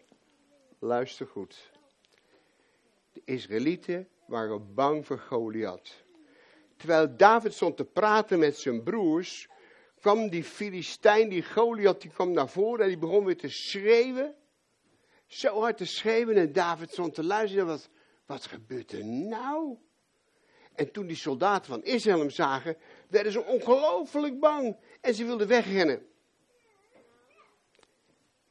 Luister 0.80 1.28
goed. 1.28 1.72
De 3.12 3.22
Israëlieten 3.26 4.08
waren 4.26 4.74
bang 4.74 5.06
voor 5.06 5.20
Goliath. 5.20 6.04
Terwijl 6.78 7.18
David 7.18 7.54
stond 7.54 7.78
te 7.78 7.86
praten 7.86 8.40
met 8.40 8.58
zijn 8.58 8.84
broers, 8.84 9.48
kwam 10.00 10.30
die 10.30 10.44
Filistijn, 10.44 11.30
die 11.30 11.44
Goliath, 11.44 12.02
die 12.02 12.12
kwam 12.12 12.32
naar 12.32 12.50
voren 12.50 12.82
en 12.82 12.88
die 12.88 12.98
begon 12.98 13.26
weer 13.26 13.38
te 13.38 13.50
schreeuwen. 13.50 14.36
Zo 15.28 15.60
hard 15.60 15.78
te 15.78 15.86
schreeuwen 15.86 16.36
en 16.36 16.54
David 16.54 16.92
stond 16.92 17.14
te 17.14 17.24
luisteren. 17.24 17.66
Wat, 17.66 17.90
wat 18.26 18.46
gebeurt 18.46 18.92
er 18.92 19.06
nou? 19.06 19.78
En 20.76 20.92
toen 20.92 21.08
die 21.08 21.16
soldaten 21.16 21.72
van 21.72 21.84
Israël 21.84 22.20
hem 22.20 22.30
zagen, 22.30 22.78
werden 23.10 23.32
ze 23.32 23.44
ongelooflijk 23.44 24.40
bang. 24.40 24.78
En 25.02 25.16
ze 25.16 25.26
wilden 25.26 25.48
wegrennen. 25.48 26.08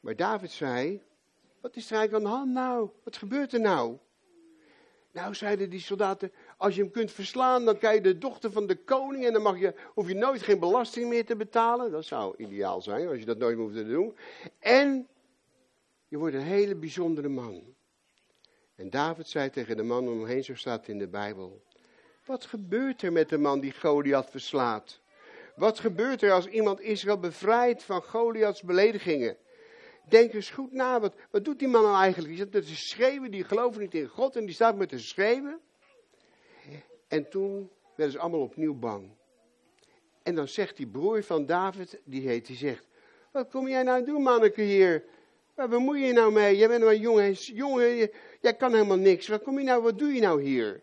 Maar 0.03 0.15
David 0.15 0.51
zei, 0.51 1.01
wat 1.61 1.75
is 1.75 1.91
er 1.91 1.97
eigenlijk 1.97 2.25
aan 2.25 2.31
de 2.31 2.37
hand 2.37 2.51
nou? 2.51 2.89
Wat 3.03 3.17
gebeurt 3.17 3.53
er 3.53 3.59
nou? 3.59 3.97
Nou, 5.11 5.35
zeiden 5.35 5.69
die 5.69 5.79
soldaten, 5.79 6.31
als 6.57 6.75
je 6.75 6.81
hem 6.81 6.91
kunt 6.91 7.11
verslaan, 7.11 7.65
dan 7.65 7.77
krijg 7.77 7.95
je 7.95 8.01
de 8.01 8.17
dochter 8.17 8.51
van 8.51 8.67
de 8.67 8.75
koning 8.75 9.25
en 9.25 9.33
dan 9.33 9.41
mag 9.41 9.59
je, 9.59 9.73
hoef 9.93 10.07
je 10.07 10.13
nooit 10.13 10.41
geen 10.41 10.59
belasting 10.59 11.09
meer 11.09 11.25
te 11.25 11.35
betalen. 11.35 11.91
Dat 11.91 12.05
zou 12.05 12.35
ideaal 12.37 12.81
zijn, 12.81 13.07
als 13.07 13.19
je 13.19 13.25
dat 13.25 13.37
nooit 13.37 13.57
hoeft 13.57 13.75
te 13.75 13.87
doen. 13.87 14.17
En 14.59 15.07
je 16.07 16.17
wordt 16.17 16.35
een 16.35 16.41
hele 16.41 16.75
bijzondere 16.75 17.29
man. 17.29 17.75
En 18.75 18.89
David 18.89 19.27
zei 19.27 19.49
tegen 19.49 19.77
de 19.77 19.83
man 19.83 20.07
om 20.07 20.19
hem 20.19 20.27
heen, 20.27 20.43
zo 20.43 20.55
staat 20.55 20.87
in 20.87 20.99
de 20.99 21.07
Bijbel. 21.07 21.63
Wat 22.25 22.45
gebeurt 22.45 23.01
er 23.01 23.11
met 23.11 23.29
de 23.29 23.37
man 23.37 23.59
die 23.59 23.73
Goliath 23.79 24.29
verslaat? 24.29 24.99
Wat 25.55 25.79
gebeurt 25.79 26.21
er 26.21 26.31
als 26.31 26.47
iemand 26.47 26.81
Israël 26.81 27.19
bevrijdt 27.19 27.83
van 27.83 28.03
Goliaths 28.03 28.61
beledigingen? 28.61 29.37
Denk 30.09 30.33
eens 30.33 30.49
goed 30.49 30.71
na, 30.71 30.99
wat, 30.99 31.15
wat 31.31 31.45
doet 31.45 31.59
die 31.59 31.67
man 31.67 31.81
nou 31.81 31.95
eigenlijk? 31.95 32.29
Die 32.29 32.37
zit 32.37 32.53
met 32.53 32.65
te 32.65 32.75
schreeuwen, 32.75 33.31
die 33.31 33.43
gelooft 33.43 33.79
niet 33.79 33.93
in 33.93 34.07
God 34.07 34.35
en 34.35 34.45
die 34.45 34.55
staat 34.55 34.75
met 34.75 34.89
te 34.89 34.99
schreeuwen. 34.99 35.59
En 37.07 37.29
toen 37.29 37.69
werden 37.95 38.13
ze 38.13 38.19
allemaal 38.19 38.41
opnieuw 38.41 38.73
bang. 38.73 39.09
En 40.23 40.35
dan 40.35 40.47
zegt 40.47 40.77
die 40.77 40.87
broer 40.87 41.23
van 41.23 41.45
David, 41.45 42.01
die 42.03 42.27
heet, 42.27 42.45
die 42.45 42.55
zegt, 42.55 42.87
wat 43.31 43.49
kom 43.49 43.67
jij 43.67 43.83
nou 43.83 44.05
doen 44.05 44.21
manneke 44.21 44.61
hier? 44.61 45.03
Waar 45.53 45.69
bemoei 45.69 46.05
je 46.05 46.13
nou 46.13 46.31
mee? 46.31 46.57
Jij 46.57 46.67
bent 46.67 46.83
maar 46.83 46.93
een 46.93 46.99
jongen, 46.99 47.33
jongen, 47.33 48.09
jij 48.41 48.53
kan 48.57 48.73
helemaal 48.73 48.97
niks. 48.97 49.27
Wat 49.27 49.43
kom 49.43 49.59
je 49.59 49.65
nou, 49.65 49.81
wat 49.81 49.99
doe 49.99 50.13
je 50.13 50.21
nou 50.21 50.41
hier? 50.41 50.81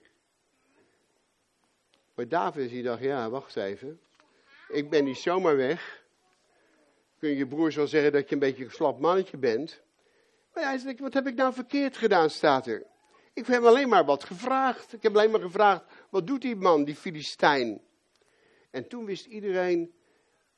Maar 2.14 2.28
David 2.28 2.70
die 2.70 2.82
dacht, 2.82 3.02
ja, 3.02 3.30
wacht 3.30 3.56
even. 3.56 4.00
Ik 4.68 4.90
ben 4.90 5.04
niet 5.04 5.18
zomaar 5.18 5.56
weg. 5.56 5.99
Kun 7.20 7.28
je 7.28 7.36
je 7.36 7.46
broers 7.46 7.76
wel 7.76 7.86
zeggen 7.86 8.12
dat 8.12 8.28
je 8.28 8.34
een 8.34 8.40
beetje 8.40 8.64
een 8.64 8.70
slap 8.70 9.00
mannetje 9.00 9.36
bent. 9.36 9.82
Maar 10.54 10.64
hij 10.64 10.78
zegt, 10.78 11.00
wat 11.00 11.14
heb 11.14 11.26
ik 11.26 11.34
nou 11.34 11.52
verkeerd 11.52 11.96
gedaan, 11.96 12.30
staat 12.30 12.66
er. 12.66 12.86
Ik 13.32 13.46
heb 13.46 13.62
alleen 13.62 13.88
maar 13.88 14.04
wat 14.04 14.24
gevraagd. 14.24 14.92
Ik 14.92 15.02
heb 15.02 15.14
alleen 15.14 15.30
maar 15.30 15.40
gevraagd, 15.40 15.84
wat 16.10 16.26
doet 16.26 16.42
die 16.42 16.56
man, 16.56 16.84
die 16.84 16.94
Filistijn? 16.94 17.82
En 18.70 18.88
toen 18.88 19.04
wist 19.04 19.26
iedereen 19.26 19.94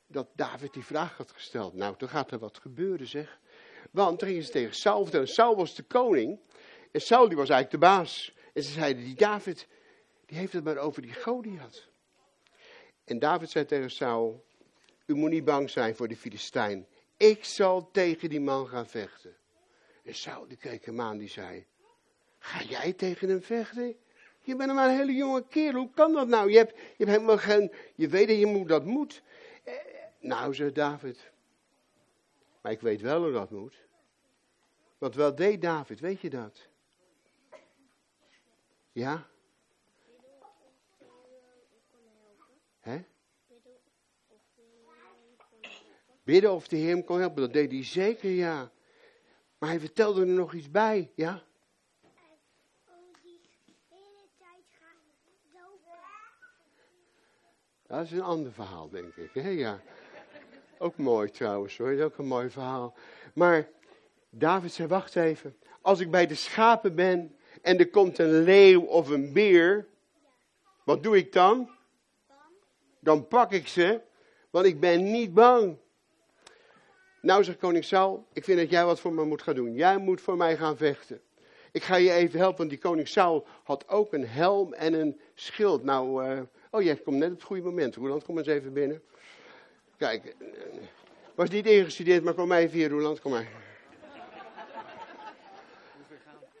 dat 0.07 0.27
David 0.35 0.73
die 0.73 0.85
vraag 0.85 1.17
had 1.17 1.31
gesteld. 1.31 1.73
Nou, 1.73 1.95
toen 1.97 2.09
gaat 2.09 2.31
er 2.31 2.39
wat 2.39 2.57
gebeuren, 2.57 3.07
zeg. 3.07 3.39
Want 3.91 4.19
toen 4.19 4.27
gingen 4.27 4.43
ze 4.43 4.51
tegen 4.51 4.75
Saul. 4.75 5.07
Saul 5.23 5.55
was 5.55 5.75
de 5.75 5.83
koning. 5.83 6.39
En 6.91 7.01
Saul 7.01 7.27
die 7.27 7.37
was 7.37 7.49
eigenlijk 7.49 7.83
de 7.83 7.87
baas. 7.89 8.35
En 8.53 8.63
ze 8.63 8.71
zeiden, 8.71 9.03
die 9.03 9.15
David, 9.15 9.67
die 10.25 10.37
heeft 10.37 10.53
het 10.53 10.63
maar 10.63 10.77
over 10.77 11.01
die 11.01 11.13
Goliath. 11.13 11.89
En 13.05 13.19
David 13.19 13.49
zei 13.49 13.65
tegen 13.65 13.91
Saul, 13.91 14.45
u 15.05 15.13
moet 15.13 15.29
niet 15.29 15.45
bang 15.45 15.69
zijn 15.69 15.95
voor 15.95 16.07
de 16.07 16.15
Filistijn. 16.15 16.87
Ik 17.17 17.45
zal 17.45 17.91
tegen 17.91 18.29
die 18.29 18.41
man 18.41 18.67
gaan 18.67 18.87
vechten. 18.87 19.35
En 20.03 20.15
Saul 20.15 20.47
die 20.47 20.57
keek 20.57 20.85
hem 20.85 21.01
aan, 21.01 21.17
die 21.17 21.29
zei, 21.29 21.65
ga 22.39 22.63
jij 22.63 22.93
tegen 22.93 23.29
hem 23.29 23.41
vechten? 23.41 23.95
Je 24.41 24.55
bent 24.55 24.73
maar 24.73 24.89
een 24.89 24.97
hele 24.97 25.13
jonge 25.13 25.47
kerel, 25.47 25.79
hoe 25.79 25.93
kan 25.93 26.13
dat 26.13 26.27
nou? 26.27 26.51
Je 26.51 26.57
hebt, 26.57 26.71
je 26.77 27.05
hebt 27.05 27.09
helemaal 27.09 27.37
geen, 27.37 27.71
je 27.95 28.07
weet 28.07 28.27
dat 28.27 28.39
je 28.39 28.45
moet, 28.45 28.67
dat 28.67 28.85
moet. 28.85 29.21
Eh, 29.63 29.73
nou, 30.19 30.53
zei 30.53 30.71
David, 30.71 31.31
maar 32.61 32.71
ik 32.71 32.81
weet 32.81 33.01
wel 33.01 33.23
hoe 33.23 33.31
dat 33.31 33.51
moet. 33.51 33.75
Want 34.97 35.15
wel 35.15 35.35
deed 35.35 35.61
David, 35.61 35.99
weet 35.99 36.21
je 36.21 36.29
dat? 36.29 36.67
Ja? 38.91 39.27
Bidden 46.23 46.53
of 46.53 46.67
de 46.67 46.75
Heer 46.75 46.89
hem 46.89 47.03
kon 47.03 47.19
helpen, 47.19 47.41
dat 47.41 47.53
deed 47.53 47.71
hij 47.71 47.83
zeker, 47.83 48.29
ja. 48.29 48.71
Maar 49.57 49.69
hij 49.69 49.79
vertelde 49.79 50.21
er 50.21 50.27
nog 50.27 50.53
iets 50.53 50.71
bij, 50.71 51.11
ja? 51.15 51.43
Dat 57.87 58.03
is 58.03 58.11
een 58.11 58.21
ander 58.21 58.51
verhaal, 58.51 58.89
denk 58.89 59.15
ik. 59.15 59.29
Hè? 59.33 59.49
Ja. 59.49 59.81
Ook 60.77 60.97
mooi 60.97 61.29
trouwens 61.29 61.77
hoor, 61.77 61.89
dat 61.89 61.97
is 61.97 62.03
ook 62.03 62.17
een 62.17 62.25
mooi 62.25 62.49
verhaal. 62.49 62.95
Maar 63.33 63.67
David 64.29 64.71
zei, 64.71 64.87
wacht 64.87 65.15
even. 65.15 65.57
Als 65.81 65.99
ik 65.99 66.11
bij 66.11 66.27
de 66.27 66.35
schapen 66.35 66.95
ben 66.95 67.35
en 67.61 67.77
er 67.77 67.89
komt 67.89 68.17
een 68.17 68.43
leeuw 68.43 68.81
of 68.81 69.09
een 69.09 69.33
beer, 69.33 69.87
wat 70.83 71.03
doe 71.03 71.17
ik 71.17 71.33
dan? 71.33 71.69
Dan 72.99 73.27
pak 73.27 73.51
ik 73.51 73.67
ze, 73.67 74.01
want 74.49 74.65
ik 74.65 74.79
ben 74.79 75.11
niet 75.11 75.33
bang. 75.33 75.77
Nou, 77.23 77.43
zegt 77.43 77.57
koning 77.57 77.83
Saul, 77.83 78.27
ik 78.33 78.43
vind 78.43 78.59
dat 78.59 78.69
jij 78.69 78.85
wat 78.85 78.99
voor 78.99 79.13
me 79.13 79.25
moet 79.25 79.41
gaan 79.41 79.55
doen. 79.55 79.73
Jij 79.73 79.97
moet 79.97 80.21
voor 80.21 80.37
mij 80.37 80.57
gaan 80.57 80.77
vechten. 80.77 81.21
Ik 81.71 81.83
ga 81.83 81.95
je 81.95 82.11
even 82.11 82.39
helpen, 82.39 82.57
want 82.57 82.69
die 82.69 82.79
koning 82.79 83.07
Saul 83.07 83.47
had 83.63 83.89
ook 83.89 84.13
een 84.13 84.27
helm 84.27 84.73
en 84.73 84.93
een 84.93 85.19
schild. 85.33 85.83
Nou, 85.83 86.27
uh, 86.27 86.41
oh, 86.71 86.81
jij 86.81 86.95
komt 86.95 87.17
net 87.17 87.29
op 87.29 87.35
het 87.35 87.43
goede 87.43 87.61
moment. 87.61 87.95
Roland, 87.95 88.23
kom 88.23 88.37
eens 88.37 88.47
even 88.47 88.73
binnen. 88.73 89.01
Kijk, 89.97 90.25
eh, 90.25 90.47
was 91.35 91.49
niet 91.49 91.65
ingestudeerd, 91.65 92.23
maar 92.23 92.33
kom 92.33 92.47
maar 92.47 92.59
even 92.59 92.77
hier, 92.77 92.89
Roland, 92.89 93.21
kom 93.21 93.31
maar. 93.31 93.47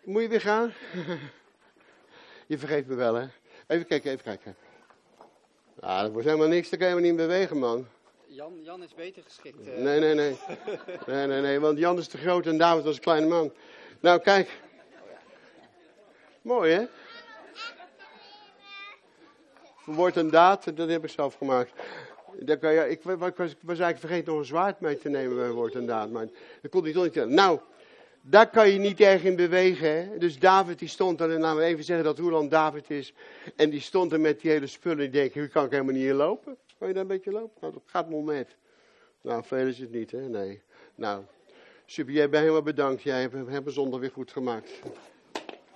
Moet 0.03 0.21
je 0.21 0.27
weer 0.27 0.41
gaan? 0.41 0.73
Je 2.47 2.57
vergeet 2.57 2.87
me 2.87 2.95
wel, 2.95 3.13
hè? 3.13 3.27
Even 3.67 3.85
kijken, 3.87 4.11
even 4.11 4.23
kijken. 4.23 4.55
Ah, 5.79 6.01
dat 6.01 6.11
wordt 6.11 6.27
helemaal 6.27 6.47
niks, 6.47 6.69
daar 6.69 6.79
kan 6.79 6.89
je 6.89 6.95
niet 6.95 7.05
in 7.05 7.15
bewegen, 7.15 7.57
man. 7.57 7.87
Jan, 8.35 8.59
Jan 8.63 8.83
is 8.83 8.93
beter 8.93 9.23
geschikt. 9.23 9.67
Uh... 9.67 9.77
Nee, 9.77 9.99
nee, 9.99 10.13
nee. 10.13 10.37
Nee, 11.07 11.27
nee, 11.27 11.41
nee, 11.41 11.59
want 11.59 11.77
Jan 11.77 11.97
is 11.97 12.07
te 12.07 12.17
groot 12.17 12.45
en 12.45 12.57
David 12.57 12.83
was 12.83 12.95
een 12.95 13.01
kleine 13.01 13.27
man. 13.27 13.53
Nou, 13.99 14.19
kijk. 14.19 14.59
Mooi, 16.41 16.71
hè? 16.71 16.85
Woord 19.85 20.17
en 20.17 20.29
daad, 20.29 20.77
dat 20.77 20.89
heb 20.89 21.03
ik 21.03 21.09
zelf 21.09 21.35
gemaakt. 21.35 21.71
Daar 22.39 22.57
kan 22.57 22.73
je, 22.73 22.89
ik, 22.89 23.03
ik, 23.03 23.19
was, 23.19 23.35
was 23.37 23.79
eigenlijk 23.79 23.99
vergeten 23.99 24.31
nog 24.31 24.39
een 24.39 24.45
zwaard 24.45 24.79
mee 24.79 24.97
te 24.97 25.09
nemen 25.09 25.35
bij 25.35 25.49
woord 25.49 25.75
en 25.75 25.85
daad. 25.85 26.09
Maar 26.09 26.27
dat 26.61 26.71
kon 26.71 26.85
ik 26.85 26.95
niet 26.95 27.13
tellen. 27.13 27.33
Nou, 27.33 27.59
daar 28.21 28.49
kan 28.49 28.69
je 28.69 28.79
niet 28.79 28.99
erg 28.99 29.23
in 29.23 29.35
bewegen. 29.35 29.87
Hè? 29.87 30.17
Dus 30.17 30.39
David 30.39 30.79
die 30.79 30.87
stond 30.87 31.21
er, 31.21 31.33
en 31.33 31.39
laten 31.39 31.61
even 31.61 31.83
zeggen 31.83 32.05
dat 32.05 32.19
Roeland 32.19 32.51
David 32.51 32.89
is. 32.89 33.13
En 33.55 33.69
die 33.69 33.81
stond 33.81 34.11
er 34.11 34.19
met 34.19 34.41
die 34.41 34.51
hele 34.51 34.67
spullen. 34.67 34.97
Die 34.97 35.09
denk 35.09 35.33
hoe 35.33 35.47
kan 35.47 35.65
ik 35.65 35.71
helemaal 35.71 35.93
niet 35.93 36.03
hier 36.03 36.13
lopen? 36.13 36.57
Kan 36.83 36.91
je 36.91 36.97
daar 36.97 37.09
een 37.09 37.15
beetje 37.17 37.39
lopen? 37.39 37.57
Nou, 37.61 37.73
dat 37.73 37.83
gaat 37.85 38.07
wel 38.07 38.21
met. 38.21 38.55
Nou, 39.21 39.43
veel 39.43 39.67
is 39.67 39.79
het 39.79 39.91
niet, 39.91 40.11
hè? 40.11 40.29
Nee. 40.29 40.61
Nou, 40.95 41.23
super, 41.85 42.13
jij 42.13 42.29
bent 42.29 42.41
helemaal 42.41 42.61
bedankt. 42.63 43.01
Jij 43.01 43.21
hebt, 43.21 43.33
hebt 43.33 43.71
zondag 43.71 43.99
weer 43.99 44.11
goed 44.11 44.31
gemaakt. 44.31 44.79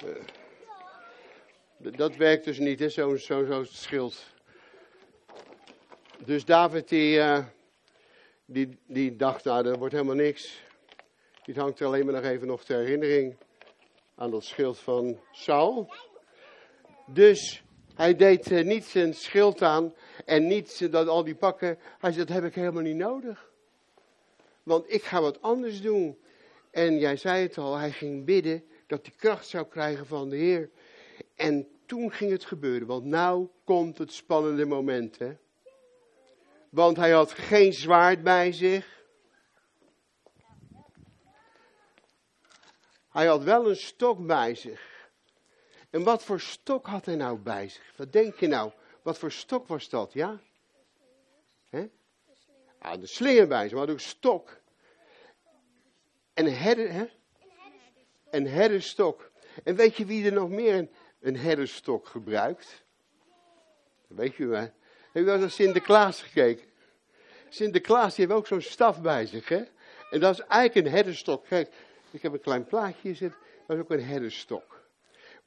Uh, 0.06 1.96
dat 1.96 2.16
werkt 2.16 2.46
dus 2.46 2.60
niet, 2.60 2.80
hè? 2.80 2.90
Zo'n 2.90 3.18
zo, 3.18 3.46
zo 3.46 3.64
schild. 3.64 4.26
Dus 6.26 6.46
David 6.46 6.90
die, 6.90 7.18
uh, 7.18 7.46
die, 8.46 8.80
die 8.88 9.16
dacht, 9.16 9.44
nou, 9.44 9.64
dat 9.64 9.78
wordt 9.78 9.94
helemaal 9.94 10.16
niks. 10.16 10.64
Die 11.44 11.56
hangt 11.56 11.82
alleen 11.82 12.06
maar 12.06 12.14
nog 12.14 12.24
even 12.24 12.48
nog 12.48 12.64
ter 12.64 12.80
herinnering 12.80 13.36
aan 14.16 14.32
dat 14.32 14.44
schild 14.44 14.80
van 14.80 15.20
Saul. 15.32 15.94
Dus 17.06 17.64
hij 17.98 18.16
deed 18.16 18.52
uh, 18.52 18.64
niet 18.64 18.86
zijn 18.86 19.14
schild 19.14 19.62
aan 19.62 19.94
en 20.26 20.48
niet 20.48 20.92
dat, 20.92 21.08
al 21.08 21.24
die 21.24 21.36
pakken. 21.36 21.78
Hij 22.00 22.12
zei, 22.12 22.26
dat 22.26 22.36
heb 22.36 22.46
ik 22.46 22.56
helemaal 22.56 22.82
niet 22.82 22.96
nodig. 22.96 23.52
Want 24.64 24.94
ik 24.94 25.04
ga 25.04 25.22
wat 25.22 25.42
anders 25.42 25.82
doen. 25.82 26.18
En 26.72 27.00
jij 27.00 27.16
zei 27.16 27.42
het 27.42 27.58
al, 27.58 27.76
hij 27.76 27.92
ging 27.92 28.26
bidden 28.26 28.64
dat 28.88 29.06
hij 29.06 29.16
kracht 29.18 29.48
zou 29.48 29.66
krijgen 29.66 30.06
van 30.06 30.30
de 30.30 30.36
Heer. 30.36 30.70
En 31.36 31.68
toen 31.86 32.12
ging 32.12 32.32
het 32.32 32.46
gebeuren, 32.46 32.88
want 32.88 33.06
nou 33.06 33.48
komt 33.64 33.98
het 33.98 34.14
spannende 34.14 34.66
moment. 34.66 35.18
Hè? 35.18 35.36
Want 36.70 36.98
hij 36.98 37.12
had 37.12 37.32
geen 37.32 37.74
zwaard 37.74 38.24
bij 38.24 38.52
zich. 38.52 39.04
Hij 43.10 43.26
had 43.26 43.44
wel 43.44 43.70
een 43.70 43.76
stok 43.76 44.26
bij 44.26 44.56
zich. 44.56 44.97
En 45.90 46.04
wat 46.04 46.24
voor 46.24 46.40
stok 46.40 46.86
had 46.86 47.06
hij 47.06 47.16
nou 47.16 47.38
bij 47.38 47.70
zich? 47.70 47.94
Wat 47.96 48.12
denk 48.12 48.36
je 48.36 48.48
nou? 48.48 48.72
Wat 49.02 49.18
voor 49.18 49.32
stok 49.32 49.68
was 49.68 49.90
dat, 49.90 50.14
ja? 50.14 50.40
He? 51.70 51.90
Ah, 52.80 53.00
de 53.00 53.08
slinger 53.08 53.48
bij 53.48 53.64
zich, 53.64 53.78
maar 53.78 53.82
ook 53.82 53.94
een 53.94 54.00
stok. 54.00 54.58
En 56.34 56.58
herder, 56.58 56.92
hè? 56.92 57.10
Een 58.30 58.48
herderstok. 58.48 59.32
En 59.64 59.76
weet 59.76 59.96
je 59.96 60.06
wie 60.06 60.26
er 60.26 60.34
nog 60.34 60.50
meer 60.50 60.76
een, 60.76 60.90
een 61.20 61.38
herderstok 61.38 62.08
gebruikt? 62.08 62.86
weet 64.08 64.36
je 64.36 64.46
wel. 64.46 64.60
Heb 64.60 64.74
je 65.12 65.24
wel 65.24 65.34
eens 65.34 65.42
naar 65.42 65.52
Sinterklaas 65.52 66.22
gekeken? 66.22 66.66
Sinterklaas 67.50 68.16
die 68.16 68.26
heeft 68.26 68.38
ook 68.38 68.48
zo'n 68.48 68.62
staf 68.62 69.02
bij 69.02 69.26
zich, 69.26 69.50
hè? 69.50 69.64
En 70.10 70.20
dat 70.20 70.34
is 70.34 70.46
eigenlijk 70.46 70.86
een 70.86 70.94
herderstok. 70.94 71.46
Kijk, 71.48 71.74
ik 72.12 72.22
heb 72.22 72.34
een 72.34 72.42
klein 72.42 72.66
plaatje 72.66 73.14
zitten. 73.14 73.40
Dat 73.68 73.78
is 73.78 73.84
ook 73.84 73.92
een 73.92 74.04
herderstok. 74.04 74.77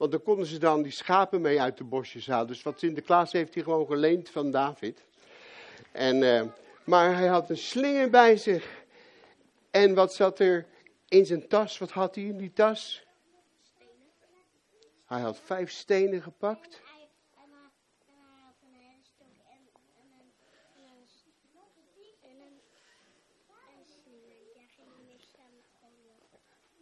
Want 0.00 0.12
dan 0.12 0.22
konden 0.22 0.46
ze 0.46 0.58
dan 0.58 0.82
die 0.82 0.92
schapen 0.92 1.40
mee 1.40 1.60
uit 1.60 1.76
de 1.76 1.84
bosjes 1.84 2.26
halen. 2.26 2.46
Dus 2.46 2.62
wat 2.62 2.78
Sinterklaas 2.78 3.32
heeft 3.32 3.54
hij 3.54 3.62
gewoon 3.62 3.86
geleend 3.86 4.30
van 4.30 4.50
David. 4.50 5.04
En, 5.92 6.22
eh, 6.22 6.46
maar 6.84 7.16
hij 7.16 7.26
had 7.26 7.50
een 7.50 7.58
slinger 7.58 8.10
bij 8.10 8.36
zich. 8.36 8.84
En 9.70 9.94
wat 9.94 10.14
zat 10.14 10.38
er 10.38 10.66
in 11.08 11.26
zijn 11.26 11.48
tas? 11.48 11.78
Wat 11.78 11.90
had 11.90 12.14
hij 12.14 12.24
in 12.24 12.36
die 12.36 12.52
tas? 12.52 13.04
Hij 15.06 15.20
had 15.20 15.40
vijf 15.44 15.70
stenen 15.70 16.22
gepakt. 16.22 16.80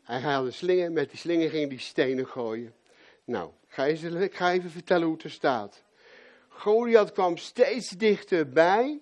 Hij 0.02 0.20
haalde 0.20 0.46
een 0.46 0.52
slinger, 0.52 0.92
met 0.92 1.10
die 1.10 1.18
slinger 1.18 1.50
ging 1.50 1.70
die 1.70 1.78
stenen 1.78 2.26
gooien. 2.26 2.77
Nou, 3.28 3.50
ik 3.66 4.34
ga, 4.34 4.52
even, 4.52 4.70
vertellen 4.70 5.06
hoe 5.06 5.14
het 5.14 5.24
er 5.24 5.30
staat. 5.30 5.82
Goliath 6.48 7.12
kwam 7.12 7.36
steeds 7.36 7.88
dichterbij. 7.88 9.00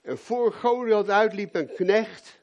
En 0.00 0.18
voor 0.18 0.52
Goliath 0.52 1.08
uitliep 1.08 1.54
een 1.54 1.74
knecht 1.74 2.40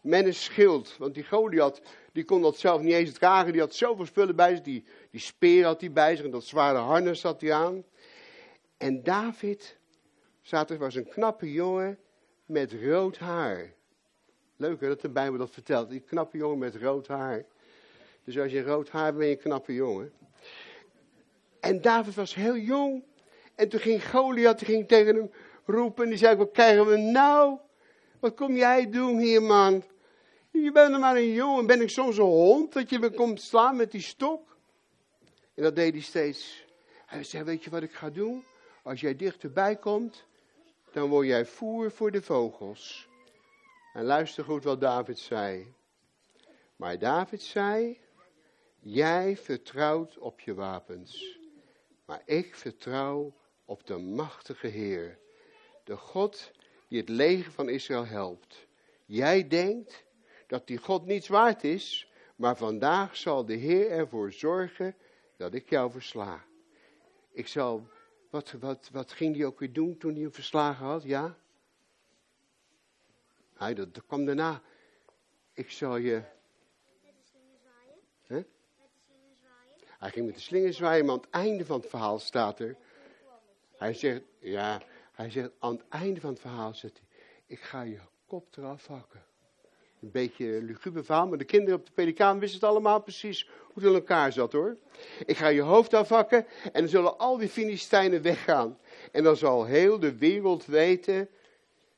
met 0.00 0.26
een 0.26 0.34
schild. 0.34 0.96
Want 0.96 1.14
die 1.14 1.24
Goliath, 1.24 1.80
die 2.12 2.24
kon 2.24 2.42
dat 2.42 2.58
zelf 2.58 2.80
niet 2.80 2.92
eens 2.92 3.12
dragen. 3.12 3.52
Die 3.52 3.60
had 3.60 3.74
zoveel 3.74 4.06
spullen 4.06 4.36
bij 4.36 4.50
zich. 4.50 4.60
Die, 4.60 4.84
die 5.10 5.20
speer 5.20 5.64
had 5.64 5.80
hij 5.80 5.92
bij 5.92 6.16
zich 6.16 6.24
en 6.24 6.30
dat 6.30 6.44
zware 6.44 6.78
harnas 6.78 7.22
had 7.22 7.40
hij 7.40 7.52
aan. 7.52 7.84
En 8.76 9.02
David, 9.02 9.76
zat 10.42 10.70
er 10.70 10.78
was 10.78 10.94
een 10.94 11.08
knappe 11.08 11.52
jongen 11.52 11.98
met 12.46 12.72
rood 12.72 13.18
haar. 13.18 13.72
Leuk 14.56 14.80
hè, 14.80 14.88
dat 14.88 15.00
de 15.00 15.08
Bijbel 15.08 15.38
dat 15.38 15.50
vertelt. 15.50 15.90
Die 15.90 16.00
knappe 16.00 16.36
jongen 16.36 16.58
met 16.58 16.74
rood 16.74 17.06
haar. 17.06 17.44
Dus 18.24 18.38
als 18.38 18.52
je 18.52 18.62
rood 18.62 18.88
haar 18.88 19.04
bent, 19.04 19.18
ben 19.18 19.26
je 19.26 19.34
een 19.34 19.40
knappe 19.40 19.74
jongen. 19.74 20.12
En 21.60 21.80
David 21.80 22.14
was 22.14 22.34
heel 22.34 22.56
jong. 22.56 23.04
En 23.54 23.68
toen 23.68 23.80
ging 23.80 24.10
Goliath 24.10 24.58
tegen 24.88 25.14
hem 25.16 25.30
roepen. 25.64 26.04
En 26.04 26.08
die 26.08 26.18
zei, 26.18 26.36
wat 26.36 26.50
krijgen 26.50 26.86
we 26.86 26.96
nou? 26.96 27.58
Wat 28.20 28.34
kom 28.34 28.56
jij 28.56 28.90
doen 28.90 29.18
hier, 29.18 29.42
man? 29.42 29.84
Je 30.50 30.72
bent 30.72 30.92
er 30.92 31.00
maar 31.00 31.16
een 31.16 31.32
jongen. 31.32 31.66
Ben 31.66 31.80
ik 31.80 31.90
soms 31.90 32.16
een 32.16 32.24
hond 32.24 32.72
dat 32.72 32.90
je 32.90 32.98
me 32.98 33.10
komt 33.10 33.40
slaan 33.40 33.76
met 33.76 33.90
die 33.90 34.00
stok? 34.00 34.56
En 35.54 35.62
dat 35.62 35.76
deed 35.76 35.92
hij 35.92 36.02
steeds. 36.02 36.64
Hij 37.06 37.24
zei, 37.24 37.44
weet 37.44 37.64
je 37.64 37.70
wat 37.70 37.82
ik 37.82 37.92
ga 37.92 38.10
doen? 38.10 38.44
Als 38.82 39.00
jij 39.00 39.16
dichterbij 39.16 39.76
komt, 39.76 40.24
dan 40.92 41.08
word 41.08 41.26
jij 41.26 41.46
voer 41.46 41.90
voor 41.90 42.10
de 42.10 42.22
vogels. 42.22 43.08
En 43.92 44.04
luister 44.04 44.44
goed 44.44 44.64
wat 44.64 44.80
David 44.80 45.18
zei. 45.18 45.74
Maar 46.76 46.98
David 46.98 47.42
zei, 47.42 48.00
jij 48.86 49.36
vertrouwt 49.36 50.18
op 50.18 50.40
je 50.40 50.54
wapens. 50.54 51.38
Maar 52.04 52.22
ik 52.24 52.54
vertrouw 52.54 53.34
op 53.64 53.86
de 53.86 53.98
machtige 53.98 54.66
Heer. 54.66 55.18
De 55.84 55.96
God 55.96 56.50
die 56.88 57.00
het 57.00 57.08
leger 57.08 57.52
van 57.52 57.68
Israël 57.68 58.06
helpt. 58.06 58.66
Jij 59.04 59.48
denkt 59.48 60.04
dat 60.46 60.66
die 60.66 60.78
God 60.78 61.06
niets 61.06 61.28
waard 61.28 61.64
is, 61.64 62.12
maar 62.36 62.56
vandaag 62.56 63.16
zal 63.16 63.44
de 63.44 63.54
Heer 63.54 63.90
ervoor 63.90 64.32
zorgen 64.32 64.94
dat 65.36 65.54
ik 65.54 65.70
jou 65.70 65.90
versla. 65.90 66.44
Ik 67.30 67.46
zal, 67.46 67.88
wat, 68.30 68.52
wat, 68.52 68.88
wat 68.92 69.12
ging 69.12 69.36
hij 69.36 69.44
ook 69.44 69.58
weer 69.58 69.72
doen 69.72 69.98
toen 69.98 70.12
hij 70.12 70.22
hem 70.22 70.32
verslagen 70.32 70.86
had? 70.86 71.02
Ja? 71.02 71.38
Hij, 73.54 73.74
dat, 73.74 73.94
dat 73.94 74.06
kwam 74.06 74.24
daarna. 74.24 74.62
Ik 75.52 75.70
zal 75.70 75.96
je... 75.96 76.34
Hij 80.06 80.14
ging 80.14 80.26
met 80.26 80.34
de 80.34 80.40
slinger 80.40 80.72
zwaaien, 80.72 81.04
maar 81.04 81.14
aan 81.14 81.20
het 81.20 81.30
einde 81.30 81.64
van 81.64 81.80
het 81.80 81.88
verhaal 81.88 82.18
staat 82.18 82.60
er... 82.60 82.76
Hij 83.76 83.94
zegt, 83.94 84.22
ja, 84.38 84.82
hij 85.12 85.30
zegt, 85.30 85.50
aan 85.58 85.72
het 85.72 85.84
einde 85.88 86.20
van 86.20 86.30
het 86.30 86.40
verhaal 86.40 86.74
zegt 86.74 86.98
hij... 86.98 87.18
Ik 87.46 87.60
ga 87.60 87.82
je 87.82 87.98
kop 88.26 88.56
eraf 88.56 88.86
hakken. 88.86 89.24
Een 90.00 90.10
beetje 90.10 90.62
luguber 90.62 91.04
verhaal, 91.04 91.26
maar 91.26 91.38
de 91.38 91.44
kinderen 91.44 91.78
op 91.78 91.86
de 91.86 91.92
pelikaan 91.92 92.38
wisten 92.38 92.60
het 92.60 92.68
allemaal 92.68 93.00
precies 93.00 93.48
hoe 93.48 93.74
het 93.74 93.84
in 93.84 93.94
elkaar 93.94 94.32
zat 94.32 94.52
hoor. 94.52 94.76
Ik 95.24 95.36
ga 95.36 95.48
je 95.48 95.60
hoofd 95.60 95.94
afhakken 95.94 96.46
en 96.62 96.80
dan 96.80 96.88
zullen 96.88 97.18
al 97.18 97.36
die 97.36 97.48
Filistijnen 97.48 98.22
weggaan. 98.22 98.78
En 99.12 99.22
dan 99.22 99.36
zal 99.36 99.64
heel 99.64 99.98
de 99.98 100.16
wereld 100.16 100.66
weten 100.66 101.28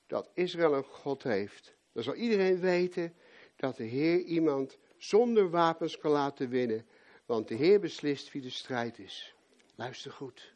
dat 0.06 0.30
Israël 0.34 0.74
een 0.74 0.84
God 0.84 1.22
heeft. 1.22 1.74
Dan 1.92 2.02
zal 2.02 2.14
iedereen 2.14 2.60
weten 2.60 3.14
dat 3.56 3.76
de 3.76 3.84
Heer 3.84 4.20
iemand 4.20 4.78
zonder 4.96 5.50
wapens 5.50 5.98
kan 5.98 6.10
laten 6.10 6.48
winnen. 6.48 6.86
Want 7.28 7.48
de 7.48 7.54
Heer 7.54 7.80
beslist 7.80 8.32
wie 8.32 8.42
de 8.42 8.50
strijd 8.50 8.98
is. 8.98 9.34
Luister 9.74 10.12
goed. 10.12 10.54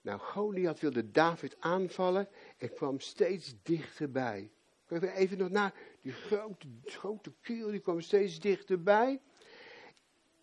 Nou, 0.00 0.18
Goliath 0.20 0.80
wilde 0.80 1.10
David 1.10 1.56
aanvallen 1.58 2.28
en 2.58 2.74
kwam 2.74 3.00
steeds 3.00 3.54
dichterbij. 3.62 4.50
Even, 4.88 5.12
even 5.12 5.38
nog 5.38 5.50
na, 5.50 5.72
die 6.00 6.12
grote, 6.12 6.66
grote 6.84 7.32
kiel, 7.40 7.70
die 7.70 7.80
kwam 7.80 8.00
steeds 8.00 8.40
dichterbij. 8.40 9.20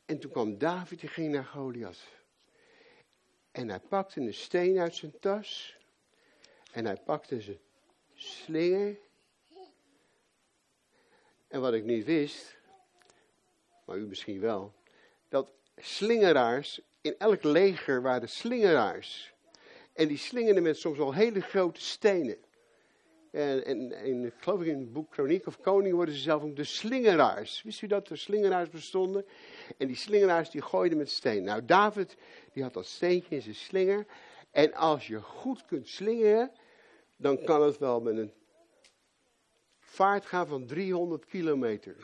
En 0.05 0.19
toen 0.19 0.31
kwam 0.31 0.57
David, 0.57 0.99
die 0.99 1.09
ging 1.09 1.31
naar 1.31 1.45
Goliath. 1.45 2.07
En 3.51 3.69
hij 3.69 3.79
pakte 3.79 4.19
een 4.19 4.33
steen 4.33 4.79
uit 4.79 4.95
zijn 4.95 5.19
tas. 5.19 5.77
En 6.71 6.85
hij 6.85 6.97
pakte 6.97 7.41
zijn 7.41 7.59
slinger. 8.13 8.97
En 11.47 11.61
wat 11.61 11.73
ik 11.73 11.83
niet 11.83 12.05
wist, 12.05 12.57
maar 13.85 13.97
u 13.97 14.07
misschien 14.07 14.39
wel, 14.39 14.79
dat 15.31 15.51
slingeraars, 15.77 16.81
in 17.01 17.15
elk 17.17 17.43
leger 17.43 18.01
waren 18.01 18.29
slingeraars. 18.29 19.33
En 19.93 20.07
die 20.07 20.17
slingerden 20.17 20.63
met 20.63 20.77
soms 20.77 20.97
wel 20.97 21.13
hele 21.13 21.41
grote 21.41 21.81
stenen. 21.81 22.37
En, 23.31 23.63
en, 23.93 24.33
geloof 24.37 24.61
ik 24.61 24.67
in 24.67 24.79
het 24.79 24.93
boek 24.93 25.13
Chroniek 25.13 25.47
of 25.47 25.61
Koning 25.61 25.95
worden 25.95 26.15
ze 26.15 26.21
zelf 26.21 26.43
om 26.43 26.55
de 26.55 26.63
slingeraars. 26.63 27.61
Wist 27.63 27.81
u 27.81 27.87
dat 27.87 28.09
er 28.09 28.17
slingeraars 28.17 28.69
bestonden? 28.69 29.25
En 29.77 29.87
die 29.87 29.95
slingeraars 29.95 30.49
die 30.49 30.61
gooiden 30.61 30.97
met 30.97 31.09
steen. 31.09 31.43
Nou, 31.43 31.65
David 31.65 32.15
die 32.53 32.63
had 32.63 32.73
dat 32.73 32.85
steentje 32.85 33.35
in 33.35 33.41
zijn 33.41 33.55
slinger. 33.55 34.05
En 34.51 34.73
als 34.73 35.07
je 35.07 35.21
goed 35.21 35.65
kunt 35.65 35.87
slingeren, 35.87 36.51
dan 37.15 37.43
kan 37.43 37.61
het 37.61 37.77
wel 37.77 38.01
met 38.01 38.17
een 38.17 38.33
vaart 39.79 40.25
gaan 40.25 40.47
van 40.47 40.65
300 40.65 41.25
kilometer. 41.25 41.95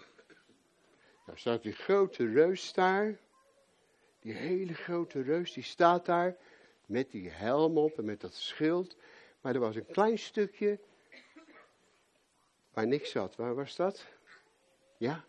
Nou 1.27 1.39
staat 1.39 1.63
die 1.63 1.73
grote 1.73 2.31
reus 2.31 2.73
daar. 2.73 3.17
Die 4.19 4.33
hele 4.33 4.73
grote 4.73 5.21
reus, 5.21 5.53
die 5.53 5.63
staat 5.63 6.05
daar 6.05 6.35
met 6.85 7.11
die 7.11 7.29
helm 7.29 7.77
op 7.77 7.97
en 7.97 8.05
met 8.05 8.21
dat 8.21 8.33
schild. 8.33 8.95
Maar 9.41 9.53
er 9.53 9.59
was 9.59 9.75
een 9.75 9.85
klein 9.85 10.17
stukje 10.17 10.79
waar 12.73 12.87
niks 12.87 13.11
zat. 13.11 13.35
Waar 13.35 13.55
was 13.55 13.75
dat? 13.75 14.05
Ja? 14.97 15.25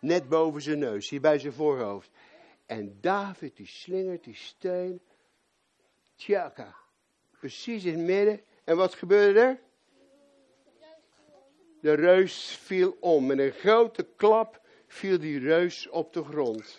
Net 0.00 0.28
boven 0.28 0.62
zijn 0.62 0.78
neus, 0.78 1.08
hier 1.08 1.20
bij 1.20 1.38
zijn 1.38 1.52
voorhoofd. 1.52 2.10
En 2.66 2.98
David 3.00 3.56
die 3.56 3.66
slingert 3.66 4.24
die 4.24 4.34
steen. 4.34 5.00
Tjaka. 6.14 6.74
Precies 7.30 7.84
in 7.84 7.92
het 7.92 8.06
midden. 8.06 8.40
En 8.64 8.76
wat 8.76 8.94
gebeurde 8.94 9.40
er? 9.40 9.60
De 11.80 11.92
reus 11.92 12.56
viel 12.56 12.96
om. 13.00 13.26
Met 13.26 13.38
een 13.38 13.52
grote 13.52 14.06
klap 14.16 14.62
viel 14.94 15.18
die 15.18 15.38
reus 15.38 15.88
op 15.88 16.12
de 16.12 16.24
grond. 16.24 16.78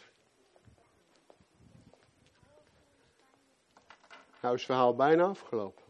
Nou 4.42 4.54
is 4.54 4.62
het 4.62 4.72
verhaal 4.72 4.96
bijna 4.96 5.24
afgelopen. 5.24 5.84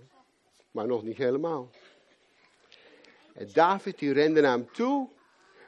Maar 0.72 0.88
nog 0.88 1.04
niet 1.04 1.18
helemaal. 1.18 1.70
En 3.34 3.50
David 3.54 4.00
die 4.00 4.14
rende 4.14 4.42
naar 4.42 4.52
hem 4.52 4.72
toe. 4.72 5.10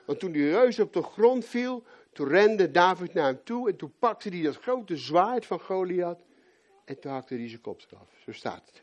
Want 0.06 0.20
toen 0.20 0.32
die 0.32 0.52
reus 0.52 0.80
op 0.80 0.94
de 0.94 1.04
grond 1.04 1.46
viel, 1.46 1.84
toen 2.14 2.28
rende 2.28 2.72
David 2.72 3.14
naar 3.14 3.26
hem 3.26 3.44
toe. 3.44 3.70
En 3.70 3.76
toen 3.76 3.94
pakte 4.00 4.30
hij 4.30 4.42
dat 4.42 4.58
grote 4.58 4.98
zwaard 4.98 5.46
van 5.46 5.60
Goliath. 5.60 6.22
En 6.86 7.00
toen 7.00 7.12
hakte 7.12 7.36
hij 7.36 7.50
zijn 7.50 7.62
kop 7.62 7.82
eraf. 7.92 8.10
Zo 8.24 8.32
staat 8.32 8.66
het. 8.66 8.82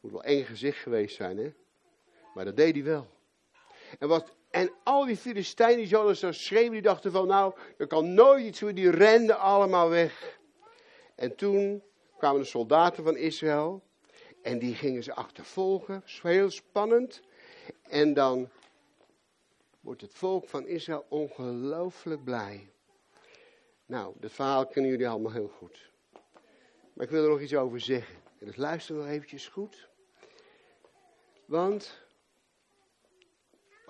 Moet 0.00 0.12
wel 0.12 0.24
één 0.24 0.44
gezicht 0.44 0.78
geweest 0.78 1.16
zijn, 1.16 1.38
hè? 1.38 1.52
Maar 2.34 2.44
dat 2.44 2.56
deed 2.56 2.74
hij 2.74 2.84
wel. 2.84 3.08
En, 3.98 4.08
wat, 4.08 4.34
en 4.52 4.72
al 4.82 5.04
die 5.04 5.16
Filistijnen 5.16 6.16
zo 6.16 6.32
schreeuwen, 6.32 6.72
die 6.72 6.82
dachten 6.82 7.12
van 7.12 7.26
nou, 7.26 7.54
er 7.78 7.86
kan 7.86 8.14
nooit 8.14 8.44
iets 8.44 8.60
meer, 8.60 8.74
die 8.74 8.90
renden 8.90 9.38
allemaal 9.38 9.88
weg. 9.88 10.38
En 11.14 11.36
toen 11.36 11.82
kwamen 12.18 12.40
de 12.40 12.46
soldaten 12.46 13.04
van 13.04 13.16
Israël 13.16 13.82
en 14.42 14.58
die 14.58 14.74
gingen 14.74 15.02
ze 15.02 15.14
achtervolgen, 15.14 16.02
heel 16.22 16.50
spannend. 16.50 17.22
En 17.82 18.14
dan 18.14 18.48
wordt 19.80 20.00
het 20.00 20.14
volk 20.14 20.48
van 20.48 20.66
Israël 20.66 21.06
ongelooflijk 21.08 22.24
blij. 22.24 22.70
Nou, 23.86 24.14
dat 24.20 24.32
verhaal 24.32 24.66
kennen 24.66 24.90
jullie 24.90 25.08
allemaal 25.08 25.32
heel 25.32 25.52
goed. 25.58 25.90
Maar 26.92 27.04
ik 27.04 27.10
wil 27.10 27.24
er 27.24 27.30
nog 27.30 27.40
iets 27.40 27.54
over 27.54 27.80
zeggen. 27.80 28.16
En 28.38 28.46
dus 28.46 28.56
luister 28.56 28.94
nog 28.94 29.06
eventjes 29.06 29.48
goed. 29.48 29.88
Want 31.44 32.01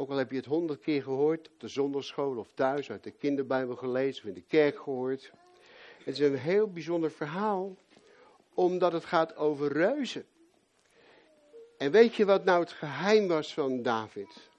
Ook 0.02 0.10
al 0.10 0.16
heb 0.16 0.30
je 0.30 0.36
het 0.36 0.46
honderd 0.46 0.80
keer 0.80 1.02
gehoord, 1.02 1.48
op 1.48 1.60
de 1.60 1.68
zondagschool 1.68 2.36
of 2.36 2.48
thuis, 2.54 2.90
uit 2.90 3.02
de 3.02 3.10
kinderbijbel 3.10 3.76
gelezen 3.76 4.22
of 4.22 4.28
in 4.28 4.34
de 4.34 4.42
kerk 4.42 4.76
gehoord. 4.76 5.32
Het 6.04 6.14
is 6.14 6.18
een 6.18 6.36
heel 6.36 6.70
bijzonder 6.70 7.10
verhaal, 7.10 7.76
omdat 8.54 8.92
het 8.92 9.04
gaat 9.04 9.36
over 9.36 9.72
reuzen. 9.72 10.26
En 11.78 11.90
weet 11.90 12.14
je 12.14 12.24
wat 12.24 12.44
nou 12.44 12.60
het 12.60 12.72
geheim 12.72 13.28
was 13.28 13.54
van 13.54 13.82
David? 13.82 14.50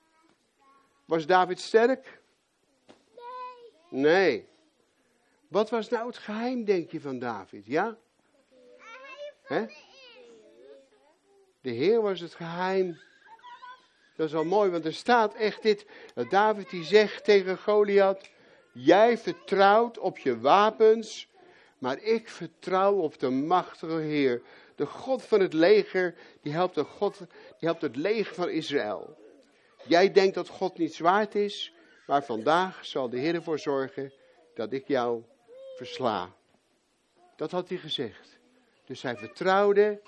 Was 1.06 1.26
David 1.26 1.60
sterk? 1.60 2.22
Nee. 3.90 4.02
Nee. 4.02 4.48
Wat 5.48 5.70
was 5.70 5.90
nou 5.90 6.08
het 6.08 6.18
geheim, 6.18 6.66
denk 6.66 6.92
je, 6.92 7.02
van 7.02 7.20
David? 7.20 7.66
Ja? 7.66 7.98
Hè? 9.42 9.66
De 11.62 11.72
Heer 11.72 12.02
was 12.02 12.20
het 12.20 12.34
geheim. 12.34 13.00
Dat 14.16 14.28
is 14.28 14.34
wel 14.34 14.46
mooi, 14.46 14.70
want 14.70 14.86
er 14.86 14.94
staat 14.94 15.36
echt 15.36 15.62
dit. 15.62 15.86
Dat 16.14 16.30
David 16.30 16.70
die 16.70 16.84
zegt 16.84 17.24
tegen 17.24 17.58
Goliath. 17.58 18.30
Jij 18.74 19.18
vertrouwt 19.18 19.98
op 19.98 20.18
je 20.18 20.40
wapens, 20.40 21.28
maar 21.78 22.02
ik 22.02 22.30
vertrouw 22.30 22.94
op 22.94 23.20
de 23.20 23.30
machtige 23.30 24.00
Heer. 24.00 24.42
De 24.76 24.86
God 24.86 25.24
van 25.24 25.40
het 25.40 25.54
leger, 25.54 26.16
die 26.42 26.54
helpt, 26.54 26.76
de 26.76 26.84
God, 26.84 27.18
die 27.18 27.28
helpt 27.60 27.82
het 27.82 27.96
leger 27.96 28.36
van 28.36 28.50
Israël. 28.50 29.18
Jij 29.84 30.12
denkt 30.12 30.36
dat 30.36 30.48
God 30.48 30.78
niet 30.78 30.94
zwaard 30.94 31.36
is, 31.36 31.74
maar 32.08 32.24
vandaag 32.24 32.86
zal 32.86 33.10
de 33.10 33.18
Heer 33.18 33.36
ervoor 33.36 33.60
zorgen 33.60 34.14
dat 34.54 34.74
ik 34.74 34.88
jou 34.88 35.24
versla. 35.76 36.34
Dat 37.36 37.52
had 37.52 37.70
hij 37.70 37.78
gezegd. 37.78 38.40
Dus 38.86 39.02
hij 39.02 39.16
vertrouwde. 39.16 40.02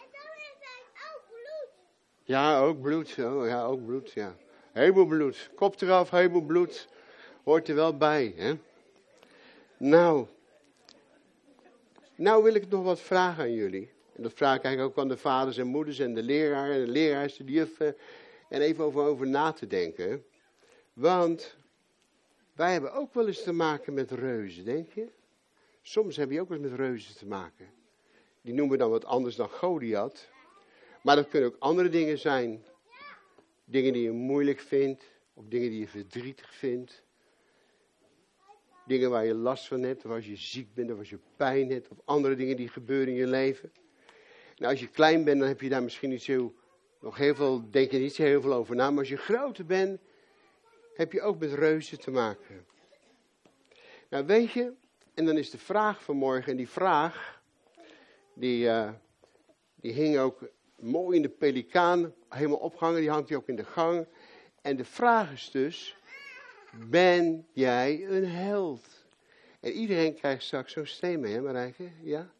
Ja, 2.28 2.60
ook 2.60 2.82
bloed. 2.82 3.10
Ja, 3.10 3.64
ook 3.64 3.86
bloed, 3.86 4.12
ja. 4.12 4.36
Hemelbloed. 4.72 5.50
Kop 5.56 5.82
eraf, 5.82 6.10
hemelbloed. 6.10 6.88
Hoort 7.44 7.68
er 7.68 7.76
wel 7.76 7.98
bij, 7.98 8.34
hè. 8.36 8.54
Nou. 9.78 10.28
Nou 12.16 12.44
wil 12.44 12.54
ik 12.54 12.70
nog 12.70 12.84
wat 12.84 13.00
vragen 13.00 13.44
aan 13.44 13.54
jullie. 13.54 13.92
En 14.16 14.24
dat 14.24 14.34
vraag 14.34 14.58
ik 14.58 14.64
eigenlijk 14.64 14.98
ook 14.98 15.04
aan 15.04 15.10
de 15.10 15.18
vaders 15.18 15.58
en 15.58 15.68
moeders 15.68 16.00
en 16.00 16.14
de 16.14 16.24
leraar 16.24 16.72
en 16.72 16.86
de 16.86 16.92
leraars, 16.92 17.38
de 17.38 17.44
juffen. 17.44 17.96
En 18.50 18.62
even 18.62 18.84
over, 18.84 19.02
over 19.02 19.28
na 19.28 19.52
te 19.52 19.68
denken. 19.68 20.26
Want 20.94 21.56
wij 22.54 22.72
hebben 22.72 22.94
ook 22.94 23.14
wel 23.14 23.28
eens 23.28 23.44
te 23.44 23.54
maken 23.54 23.94
met 23.94 24.12
reuzen, 24.12 24.66
denk 24.66 24.92
je? 24.92 25.08
Soms 25.82 26.16
heb 26.16 26.32
je 26.32 26.42
ook 26.42 26.50
wel 26.50 26.58
eens 26.58 26.70
met 26.70 26.80
reuzen 26.80 27.16
te 27.16 27.26
maken. 27.26 27.70
Die 28.42 28.54
noemen 28.54 28.78
we 28.78 28.84
dan 28.84 28.90
wat 28.90 29.06
anders 29.06 29.36
dan 29.36 29.50
Goliath. 29.50 30.34
Maar 31.06 31.15
dat 31.15 31.28
kunnen 31.28 31.50
ook 31.50 31.60
andere 31.60 31.89
dingen 31.89 32.20
zijn. 32.20 32.63
Dingen 33.65 33.94
die 33.94 34.04
je 34.04 34.12
moeilijk 34.12 34.60
vindt. 34.60 35.04
Of 35.34 35.44
dingen 35.48 35.70
die 35.70 35.80
je 35.80 35.88
verdrietig 35.88 36.54
vindt. 36.54 37.04
Dingen 38.86 39.10
waar 39.10 39.26
je 39.26 39.34
last 39.34 39.68
van 39.68 39.82
hebt. 39.82 40.06
Of 40.06 40.12
als 40.12 40.26
je 40.26 40.36
ziek 40.36 40.74
bent. 40.74 40.91
Of 40.91 40.98
als 40.98 41.10
je 41.10 41.20
pijn 41.36 41.70
hebt. 41.70 41.88
Of 41.88 41.98
andere 42.06 42.36
dingen 42.36 42.56
die 42.56 42.68
gebeuren 42.68 43.08
in 43.08 43.20
je 43.20 43.28
leven. 43.28 43.72
Nou, 44.56 44.72
als 44.72 44.82
je 44.82 44.88
klein 44.88 45.24
bent, 45.24 45.39
dan 45.39 45.48
heb 45.48 45.62
je 45.62 45.70
daar 45.70 45.84
misschien 45.84 46.10
niet 46.10 46.24
zo, 46.24 46.54
nog 47.00 47.18
heel 47.18 47.36
veel, 47.36 47.70
denk 47.70 47.91
je 47.91 47.98
niet 47.98 48.15
zo 48.15 48.24
heel 48.24 48.41
veel 48.41 48.54
over 48.54 48.76
na. 48.76 48.89
Maar 48.89 49.00
als 49.00 49.10
je 49.10 49.18
groter 49.18 49.65
bent, 49.65 50.00
heb 50.94 51.12
je 51.12 51.22
ook 51.22 51.39
met 51.39 51.54
reuzen 51.54 52.00
te 52.00 52.12
maken. 52.12 52.65
Nou, 54.10 54.26
weet 54.26 54.52
je, 54.52 54.74
en 55.13 55.26
dan 55.26 55.38
is 55.38 55.50
de 55.50 55.58
vraag 55.58 56.04
vanmorgen, 56.04 56.52
en 56.52 56.58
die 56.58 56.70
vraag, 56.70 57.41
die, 58.34 58.65
uh, 58.65 58.91
die 59.76 59.91
hing 59.91 60.18
ook 60.18 60.54
mooi 60.86 61.15
in 61.15 61.21
de 61.21 61.30
pelikaan, 61.30 62.13
helemaal 62.30 62.58
opgehangen, 62.58 63.00
die 63.00 63.10
hangt 63.10 63.30
hier 63.30 63.38
ook 63.38 63.48
in 63.48 63.56
de 63.56 63.65
gang. 63.65 64.08
En 64.62 64.76
de 64.76 64.86
vraag 64.86 65.32
is 65.32 65.52
dus, 65.52 65.98
ben 66.89 67.48
jij 67.54 68.06
een 68.10 68.26
held? 68.26 68.88
En 69.60 69.71
iedereen 69.71 70.15
krijgt 70.15 70.43
straks 70.43 70.74
zo'n 70.74 70.86
steen 70.86 71.19
mee, 71.19 71.34
hè 71.34 71.41
Marijke? 71.41 71.89
Ja? 72.02 72.34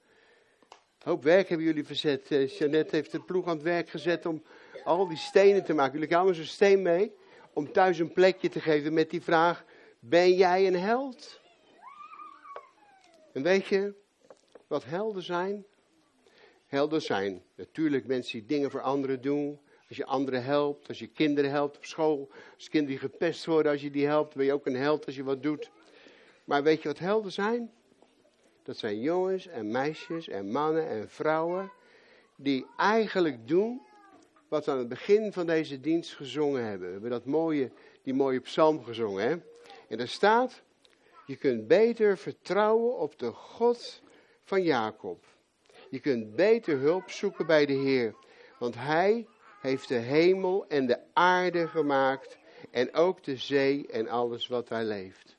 hoop 1.06 1.24
werk 1.24 1.50
hebben 1.50 1.68
jullie 1.68 1.86
verzet. 1.86 2.32
Uh, 2.32 2.48
Jeannette 2.48 2.96
heeft 2.96 3.12
de 3.12 3.20
ploeg 3.20 3.46
aan 3.46 3.56
het 3.56 3.64
werk 3.64 3.90
gezet 3.90 4.26
om 4.26 4.44
al 4.84 5.08
die 5.08 5.18
stenen 5.18 5.64
te 5.64 5.74
maken. 5.74 5.94
Jullie 5.94 6.08
kwamen 6.08 6.36
zo'n 6.36 6.44
steen 6.44 6.82
mee 6.82 7.16
om 7.54 7.72
thuis 7.72 8.00
een 8.00 8.12
plekje 8.12 8.50
te 8.50 8.60
geven 8.60 8.94
met 8.94 9.10
die 9.10 9.22
vraag, 9.22 9.66
ben 10.00 10.34
jij 10.34 10.68
een 10.68 10.80
held? 10.80 11.42
En 13.34 13.44
weet 13.44 13.66
je 13.66 13.94
wat 14.68 14.86
helden 14.86 15.24
zijn? 15.24 15.66
Helden 16.66 17.02
zijn 17.02 17.44
natuurlijk 17.56 18.08
mensen 18.08 18.40
die 18.40 18.48
dingen 18.48 18.72
voor 18.72 18.82
anderen 18.82 19.22
doen. 19.22 19.60
Als 19.88 19.98
je 19.98 20.06
anderen 20.06 20.44
helpt, 20.44 20.88
als 20.88 21.00
je 21.00 21.08
kinderen 21.08 21.52
helpt 21.52 21.78
op 21.78 21.86
school, 21.86 22.30
als 22.56 22.70
kinderen 22.70 23.00
die 23.00 23.10
gepest 23.10 23.46
worden, 23.46 23.72
als 23.72 23.82
je 23.82 23.92
die 23.92 24.06
helpt, 24.06 24.36
ben 24.36 24.46
je 24.46 24.54
ook 24.54 24.66
een 24.66 24.76
held 24.76 25.06
als 25.06 25.16
je 25.16 25.24
wat 25.24 25.44
doet. 25.44 25.72
Maar 26.46 26.64
weet 26.64 26.82
je 26.82 26.88
wat 26.88 27.00
helden 27.00 27.32
zijn? 27.32 27.72
Dat 28.64 28.78
zijn 28.78 29.00
jongens 29.00 29.48
en 29.48 29.72
meisjes 29.72 30.28
en 30.28 30.52
mannen 30.52 30.88
en 30.88 31.10
vrouwen 31.10 31.72
die 32.36 32.66
eigenlijk 32.78 33.48
doen 33.48 33.82
wat 34.48 34.66
we 34.66 34.72
aan 34.72 34.78
het 34.78 34.90
begin 34.90 35.34
van 35.34 35.46
deze 35.46 35.80
dienst 35.80 36.16
gezongen 36.16 36.64
hebben. 36.64 36.88
We 36.88 36.94
hebben 36.94 37.10
dat 37.10 37.26
mooie, 37.26 37.72
die 38.02 38.14
mooie 38.14 38.40
psalm 38.40 38.84
gezongen. 38.84 39.28
Hè? 39.28 39.36
En 39.88 39.98
daar 39.98 40.08
staat, 40.08 40.64
je 41.26 41.36
kunt 41.36 41.68
beter 41.68 42.18
vertrouwen 42.18 42.98
op 42.98 43.20
de 43.20 43.32
God 43.32 44.02
van 44.44 44.64
Jacob. 44.64 45.35
Je 45.96 46.02
kunt 46.02 46.36
beter 46.36 46.78
hulp 46.78 47.10
zoeken 47.10 47.46
bij 47.46 47.66
de 47.66 47.74
Heer. 47.74 48.16
Want 48.60 48.76
Hij 48.76 49.28
heeft 49.62 49.88
de 49.88 49.96
hemel 49.96 50.68
en 50.68 50.86
de 50.86 51.00
aarde 51.14 51.68
gemaakt. 51.68 52.38
En 52.72 52.94
ook 52.94 53.24
de 53.24 53.38
zee 53.38 53.88
en 53.88 54.08
alles 54.08 54.48
wat 54.48 54.68
daar 54.68 54.84
leeft. 54.84 55.36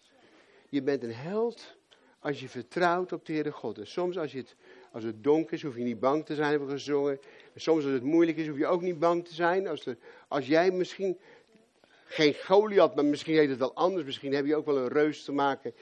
Je 0.69 0.83
bent 0.83 1.03
een 1.03 1.15
held 1.15 1.77
als 2.19 2.41
je 2.41 2.49
vertrouwt 2.49 3.13
op 3.13 3.27
de 3.27 3.33
Heere 3.33 3.51
God. 3.51 3.79
En 3.79 3.87
soms 3.87 4.19
als, 4.19 4.33
je 4.33 4.39
het, 4.39 4.57
als 4.93 5.05
het 5.05 5.25
donker 5.25 5.53
is, 5.53 5.63
hoef 5.63 5.77
je 5.77 5.83
niet 5.83 6.01
bang 6.01 6.27
te 6.27 6.35
zijn, 6.35 6.51
hebben 6.51 6.69
we 6.69 6.75
gezongen. 6.75 7.21
En 7.55 7.61
soms 7.61 7.85
als 7.85 7.93
het 7.93 8.03
moeilijk 8.03 8.39
is, 8.39 8.49
hoef 8.49 8.59
je 8.59 8.67
ook 8.67 8.83
niet 8.83 8.99
bang 8.99 9.25
te 9.25 9.35
zijn. 9.35 9.69
Als, 9.69 9.87
er, 9.87 9.97
als 10.29 10.47
jij 10.47 10.71
misschien 10.71 11.19
geen 12.05 12.35
Goliath, 12.35 12.95
maar 12.95 13.05
misschien 13.05 13.37
heet 13.37 13.49
het 13.49 13.59
wel 13.59 13.75
anders. 13.75 14.05
Misschien 14.05 14.35
heb 14.35 14.47
je 14.47 14.57
ook 14.57 14.67
wel 14.67 14.79
een 14.79 14.89
reus 14.89 15.25
te 15.25 15.33
maken 15.33 15.75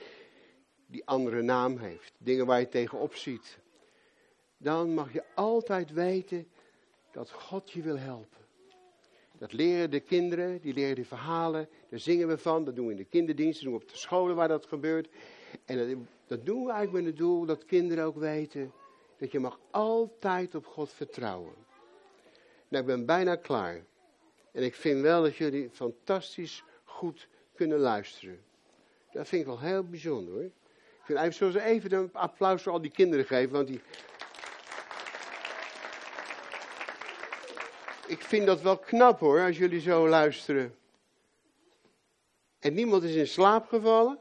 die 0.87 1.07
andere 1.07 1.43
naam 1.43 1.79
heeft. 1.79 2.13
Dingen 2.19 2.47
waar 2.47 2.61
je 2.61 2.69
tegenop 2.69 3.15
ziet. 3.15 3.63
Dan 4.57 4.95
mag 4.95 5.13
je 5.13 5.23
altijd 5.35 5.93
weten 5.93 6.47
dat 7.11 7.31
God 7.31 7.71
je 7.71 7.83
wil 7.83 7.99
helpen. 7.99 8.43
Dat 9.39 9.53
leren 9.53 9.91
de 9.91 10.01
kinderen, 10.01 10.61
die 10.61 10.75
leren 10.75 10.95
de 10.95 11.05
verhalen, 11.05 11.69
daar 11.89 11.99
zingen 11.99 12.29
we 12.29 12.39
van, 12.39 12.65
dat 12.65 12.77
doen 12.77 12.87
we 12.87 12.93
in 12.93 12.99
de 12.99 13.05
kinderdiensten, 13.05 13.65
doen 13.65 13.75
we 13.75 13.83
op 13.83 13.89
de 13.89 13.97
scholen 13.97 14.37
waar 14.37 14.49
dat 14.49 14.67
gebeurt. 14.67 15.09
En 15.65 15.79
dat, 15.79 15.99
dat 16.27 16.47
doen 16.47 16.65
we 16.65 16.73
eigenlijk 16.73 17.05
met 17.05 17.15
het 17.15 17.23
doel 17.23 17.47
dat 17.47 17.65
kinderen 17.65 18.05
ook 18.05 18.17
weten 18.17 18.73
dat 19.19 19.33
je 19.33 19.41
mag 19.41 19.59
altijd 19.71 20.55
op 20.55 20.67
God 20.67 20.93
vertrouwen. 20.93 21.55
Nou, 22.69 22.83
ik 22.83 22.87
ben 22.87 23.07
bijna 23.07 23.37
klaar. 23.37 23.85
En 24.53 24.63
ik 24.63 24.75
vind 24.75 25.01
wel 25.01 25.23
dat 25.23 25.37
jullie 25.37 25.71
fantastisch 25.71 26.65
goed 26.85 27.29
kunnen 27.55 27.79
luisteren. 27.79 28.43
Dat 29.13 29.29
vind 29.29 29.41
ik 29.41 29.47
wel 29.47 29.61
heel 29.61 29.85
bijzonder 29.85 30.35
hoor. 30.35 30.51
Ik 31.25 31.33
zoals 31.33 31.55
even 31.55 31.93
een 31.93 32.13
applaus 32.13 32.63
voor 32.63 32.73
al 32.73 32.81
die 32.81 32.91
kinderen 32.91 33.25
geven, 33.25 33.53
want 33.53 33.67
die... 33.67 33.81
Ik 38.15 38.23
vind 38.23 38.47
dat 38.47 38.63
wel 38.63 38.79
knap 38.79 39.19
hoor, 39.19 39.41
als 39.41 39.59
jullie 39.59 39.81
zo 39.81 40.09
luisteren. 40.09 40.75
En 42.59 42.75
niemand 42.75 43.03
is 43.03 43.15
in 43.15 43.27
slaap 43.27 43.67
gevallen 43.67 44.19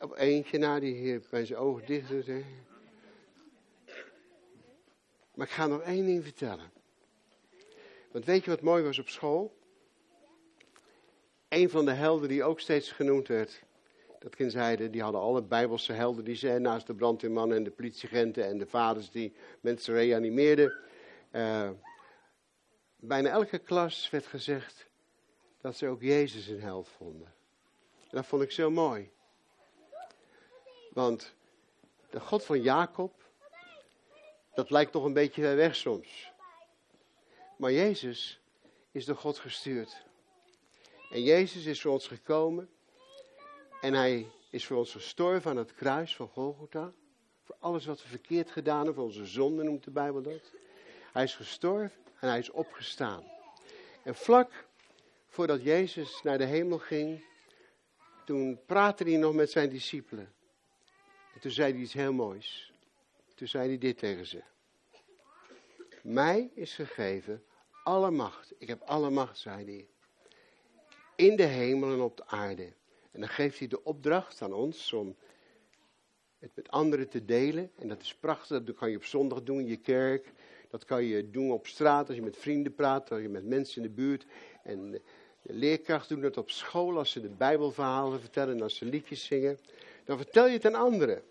op 0.00 0.16
eentje 0.16 0.58
na 0.58 0.80
die 0.80 0.94
heer 0.94 1.22
bij 1.30 1.44
zijn 1.44 1.58
ogen 1.58 1.86
dicht. 1.86 2.10
Maar 5.34 5.46
ik 5.46 5.52
ga 5.52 5.66
nog 5.66 5.80
één 5.80 6.06
ding 6.06 6.22
vertellen. 6.22 6.70
Want 8.10 8.24
weet 8.24 8.44
je 8.44 8.50
wat 8.50 8.60
mooi 8.60 8.82
was 8.82 8.98
op 8.98 9.08
school? 9.08 9.56
Een 11.48 11.70
van 11.70 11.84
de 11.84 11.92
helden 11.92 12.28
die 12.28 12.44
ook 12.44 12.60
steeds 12.60 12.92
genoemd 12.92 13.28
werd. 13.28 13.62
Dat 14.18 14.36
kind 14.36 14.52
zeiden, 14.52 14.90
die 14.90 15.02
hadden 15.02 15.20
alle 15.20 15.42
bijbelse 15.42 15.92
helden 15.92 16.24
die 16.24 16.36
ze 16.36 16.58
naast 16.58 16.86
de 16.86 16.94
brandweermannen 16.94 17.56
en 17.56 17.64
de 17.64 17.70
politieagenten 17.70 18.46
en 18.46 18.58
de 18.58 18.66
vaders 18.66 19.10
die 19.10 19.32
mensen 19.60 19.94
reanimeerden. 19.94 20.90
Uh, 21.32 21.70
bijna 22.96 23.30
elke 23.30 23.58
klas 23.58 24.10
werd 24.10 24.26
gezegd 24.26 24.86
dat 25.60 25.76
ze 25.76 25.86
ook 25.86 26.02
Jezus 26.02 26.46
een 26.46 26.60
held 26.60 26.88
vonden. 26.88 27.34
En 28.00 28.16
dat 28.16 28.26
vond 28.26 28.42
ik 28.42 28.50
zo 28.50 28.70
mooi. 28.70 29.10
Want 30.90 31.34
de 32.10 32.20
God 32.20 32.44
van 32.44 32.62
Jacob, 32.62 33.12
dat 34.54 34.70
lijkt 34.70 34.92
toch 34.92 35.04
een 35.04 35.12
beetje 35.12 35.42
weg 35.54 35.76
soms. 35.76 36.32
Maar 37.56 37.72
Jezus 37.72 38.40
is 38.90 39.04
door 39.04 39.16
God 39.16 39.38
gestuurd. 39.38 40.04
En 41.10 41.22
Jezus 41.22 41.64
is 41.64 41.80
voor 41.80 41.92
ons 41.92 42.06
gekomen. 42.06 42.70
En 43.80 43.94
hij 43.94 44.26
is 44.50 44.66
voor 44.66 44.76
ons 44.76 44.92
gestorven 44.92 45.50
aan 45.50 45.56
het 45.56 45.74
kruis 45.74 46.16
van 46.16 46.28
Golgotha. 46.28 46.92
Voor 47.44 47.56
alles 47.58 47.86
wat 47.86 48.02
we 48.02 48.08
verkeerd 48.08 48.50
gedaan 48.50 48.76
hebben, 48.76 48.94
voor 48.94 49.04
onze 49.04 49.26
zonden 49.26 49.64
noemt 49.64 49.84
de 49.84 49.90
Bijbel 49.90 50.22
dat. 50.22 50.61
Hij 51.12 51.22
is 51.22 51.34
gestorven 51.34 52.00
en 52.20 52.28
hij 52.28 52.38
is 52.38 52.50
opgestaan. 52.50 53.24
En 54.02 54.14
vlak 54.14 54.66
voordat 55.28 55.62
Jezus 55.62 56.22
naar 56.22 56.38
de 56.38 56.44
hemel 56.44 56.78
ging, 56.78 57.24
toen 58.24 58.60
praatte 58.66 59.04
hij 59.04 59.16
nog 59.16 59.34
met 59.34 59.50
zijn 59.50 59.68
discipelen. 59.68 60.32
En 61.34 61.40
toen 61.40 61.50
zei 61.50 61.72
hij 61.72 61.80
iets 61.80 61.92
heel 61.92 62.12
moois. 62.12 62.72
Toen 63.34 63.48
zei 63.48 63.68
hij 63.68 63.78
dit 63.78 63.98
tegen 63.98 64.26
ze. 64.26 64.42
Mij 66.02 66.50
is 66.54 66.74
gegeven 66.74 67.44
alle 67.84 68.10
macht. 68.10 68.52
Ik 68.58 68.68
heb 68.68 68.82
alle 68.82 69.10
macht, 69.10 69.38
zei 69.38 69.64
hij. 69.64 69.88
In 71.16 71.36
de 71.36 71.42
hemel 71.42 71.92
en 71.92 72.00
op 72.00 72.16
de 72.16 72.26
aarde. 72.26 72.72
En 73.10 73.20
dan 73.20 73.28
geeft 73.28 73.58
hij 73.58 73.68
de 73.68 73.84
opdracht 73.84 74.42
aan 74.42 74.52
ons 74.52 74.92
om 74.92 75.16
het 76.38 76.50
met 76.54 76.70
anderen 76.70 77.08
te 77.08 77.24
delen. 77.24 77.70
En 77.76 77.88
dat 77.88 78.02
is 78.02 78.14
prachtig, 78.14 78.62
dat 78.62 78.76
kan 78.76 78.90
je 78.90 78.96
op 78.96 79.04
zondag 79.04 79.42
doen 79.42 79.58
in 79.58 79.66
je 79.66 79.76
kerk. 79.76 80.32
Dat 80.72 80.84
kan 80.84 81.04
je 81.04 81.30
doen 81.30 81.50
op 81.50 81.66
straat 81.66 82.06
als 82.06 82.16
je 82.16 82.22
met 82.22 82.36
vrienden 82.36 82.74
praat, 82.74 83.10
als 83.10 83.20
je 83.20 83.28
met 83.28 83.44
mensen 83.44 83.82
in 83.82 83.88
de 83.88 83.94
buurt. 83.94 84.26
En 84.62 84.90
de 84.90 85.00
leerkrachten 85.42 86.14
doen 86.14 86.24
dat 86.24 86.36
op 86.36 86.50
school 86.50 86.98
als 86.98 87.10
ze 87.10 87.20
de 87.20 87.28
Bijbelverhalen 87.28 88.20
vertellen 88.20 88.54
en 88.54 88.62
als 88.62 88.76
ze 88.76 88.84
liedjes 88.84 89.24
zingen. 89.24 89.58
Dan 90.04 90.16
vertel 90.16 90.46
je 90.46 90.52
het 90.52 90.66
aan 90.66 90.74
anderen. 90.74 91.22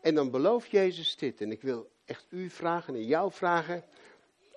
En 0.00 0.14
dan 0.14 0.30
belooft 0.30 0.70
Jezus 0.70 1.16
dit. 1.16 1.40
En 1.40 1.50
ik 1.50 1.62
wil 1.62 1.90
echt 2.04 2.26
u 2.30 2.50
vragen 2.50 2.94
en 2.94 3.04
jou 3.04 3.32
vragen 3.32 3.84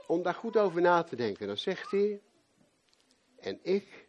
om 0.07 0.23
daar 0.23 0.33
goed 0.33 0.57
over 0.57 0.81
na 0.81 1.03
te 1.03 1.15
denken. 1.15 1.47
Dan 1.47 1.57
zegt 1.57 1.91
hij, 1.91 2.21
en 3.39 3.59
ik 3.61 4.07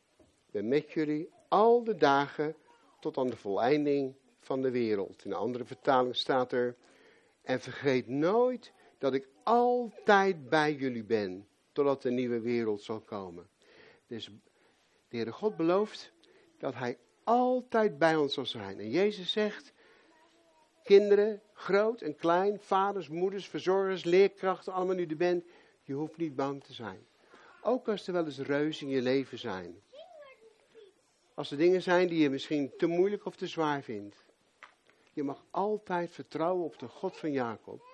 ben 0.51 0.69
met 0.69 0.93
jullie 0.93 1.31
al 1.49 1.85
de 1.85 1.97
dagen 1.97 2.55
tot 3.01 3.17
aan 3.17 3.31
de 3.31 3.37
voleinding 3.37 4.15
van 4.41 4.63
de 4.63 4.71
wereld. 4.71 5.25
In 5.25 5.31
een 5.31 5.37
andere 5.37 5.65
vertaling 5.65 6.17
staat 6.17 6.53
er, 6.53 6.77
en 7.43 7.61
vergeet 7.61 8.09
nooit 8.09 8.73
dat 8.99 9.15
ik 9.15 9.29
altijd 9.43 10.49
bij 10.49 10.75
jullie 10.75 11.05
ben, 11.05 11.49
totdat 11.73 12.03
de 12.03 12.11
nieuwe 12.11 12.41
wereld 12.41 12.83
zal 12.83 13.01
komen. 13.01 13.49
Dus 14.07 14.25
de 15.09 15.17
Heere 15.17 15.33
God 15.33 15.57
belooft 15.57 16.13
dat 16.59 16.75
Hij 16.75 16.99
altijd 17.25 17.99
bij 17.99 18.17
ons 18.17 18.35
zal 18.35 18.47
zijn. 18.47 18.79
En 18.79 18.91
Jezus 18.91 19.33
zegt, 19.33 19.73
kinderen, 20.83 21.43
groot 21.53 22.01
en 22.01 22.17
klein, 22.17 22.61
vaders, 22.61 23.09
moeders, 23.09 23.49
verzorgers, 23.49 24.05
leerkrachten, 24.05 24.73
allemaal 24.73 24.95
nu 24.95 25.07
er 25.07 25.17
bent, 25.17 25.45
je 25.83 25.93
hoeft 25.93 26.17
niet 26.17 26.37
bang 26.37 26.65
te 26.65 26.73
zijn. 26.73 27.07
Ook 27.63 27.89
als 27.89 28.07
er 28.07 28.13
wel 28.13 28.25
eens 28.25 28.39
reuzen 28.39 28.87
in 28.87 28.93
je 28.93 29.03
leven 29.03 29.39
zijn. 29.39 29.83
Als 31.35 31.51
er 31.51 31.57
dingen 31.57 31.83
zijn 31.83 32.09
die 32.09 32.19
je 32.19 32.31
misschien 32.31 32.73
te 32.77 32.87
moeilijk 32.87 33.25
of 33.25 33.37
te 33.37 33.47
zwaar 33.47 33.83
vindt. 33.83 34.17
Je 35.13 35.23
mag 35.23 35.45
altijd 35.51 36.11
vertrouwen 36.11 36.65
op 36.65 36.79
de 36.79 36.89
God 36.89 37.17
van 37.17 37.33
Jacob. 37.33 37.88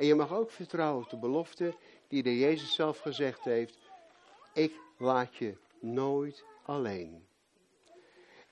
En 0.00 0.06
je 0.06 0.14
mag 0.14 0.32
ook 0.32 0.50
vertrouwen 0.50 1.04
op 1.04 1.10
de 1.10 1.16
belofte 1.16 1.74
die 2.08 2.22
de 2.22 2.38
Jezus 2.38 2.74
zelf 2.74 2.98
gezegd 2.98 3.44
heeft. 3.44 3.78
Ik 4.52 4.72
laat 4.98 5.36
je 5.36 5.56
nooit 5.80 6.44
alleen. 6.62 7.26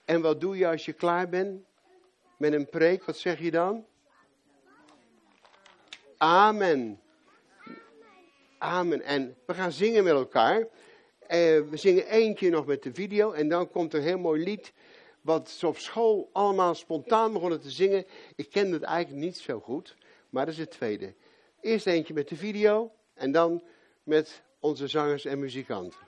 En 0.05 0.21
wat 0.21 0.41
doe 0.41 0.57
je 0.57 0.69
als 0.69 0.85
je 0.85 0.93
klaar 0.93 1.29
bent 1.29 1.65
met 2.37 2.53
een 2.53 2.69
preek? 2.69 3.05
Wat 3.05 3.17
zeg 3.17 3.39
je 3.39 3.51
dan? 3.51 3.85
Amen. 6.17 7.01
Amen. 8.59 9.03
En 9.03 9.37
we 9.47 9.55
gaan 9.55 9.73
zingen 9.73 10.05
met 10.05 10.13
elkaar. 10.13 10.59
Eh, 11.19 11.39
we 11.61 11.77
zingen 11.77 12.07
eentje 12.07 12.51
nog 12.51 12.67
met 12.67 12.83
de 12.83 12.95
video 12.95 13.33
en 13.33 13.49
dan 13.49 13.71
komt 13.71 13.95
een 13.95 14.03
heel 14.03 14.19
mooi 14.19 14.45
lied. 14.45 14.73
Wat 15.21 15.51
ze 15.51 15.67
op 15.67 15.79
school 15.79 16.29
allemaal 16.33 16.75
spontaan 16.75 17.33
begonnen 17.33 17.61
te 17.61 17.71
zingen. 17.71 18.07
Ik 18.37 18.51
kende 18.51 18.73
het 18.73 18.83
eigenlijk 18.83 19.25
niet 19.25 19.39
zo 19.39 19.61
goed, 19.61 19.97
maar 20.31 20.45
dat 20.45 20.55
is 20.55 20.61
het 20.61 20.71
tweede. 20.71 21.15
Eerst 21.61 21.87
eentje 21.87 22.15
met 22.15 22.29
de 22.29 22.37
video 22.37 22.93
en 23.15 23.33
dan 23.33 23.63
met 24.03 24.43
onze 24.61 24.87
zangers 24.87 25.25
en 25.25 25.39
muzikanten. 25.39 26.08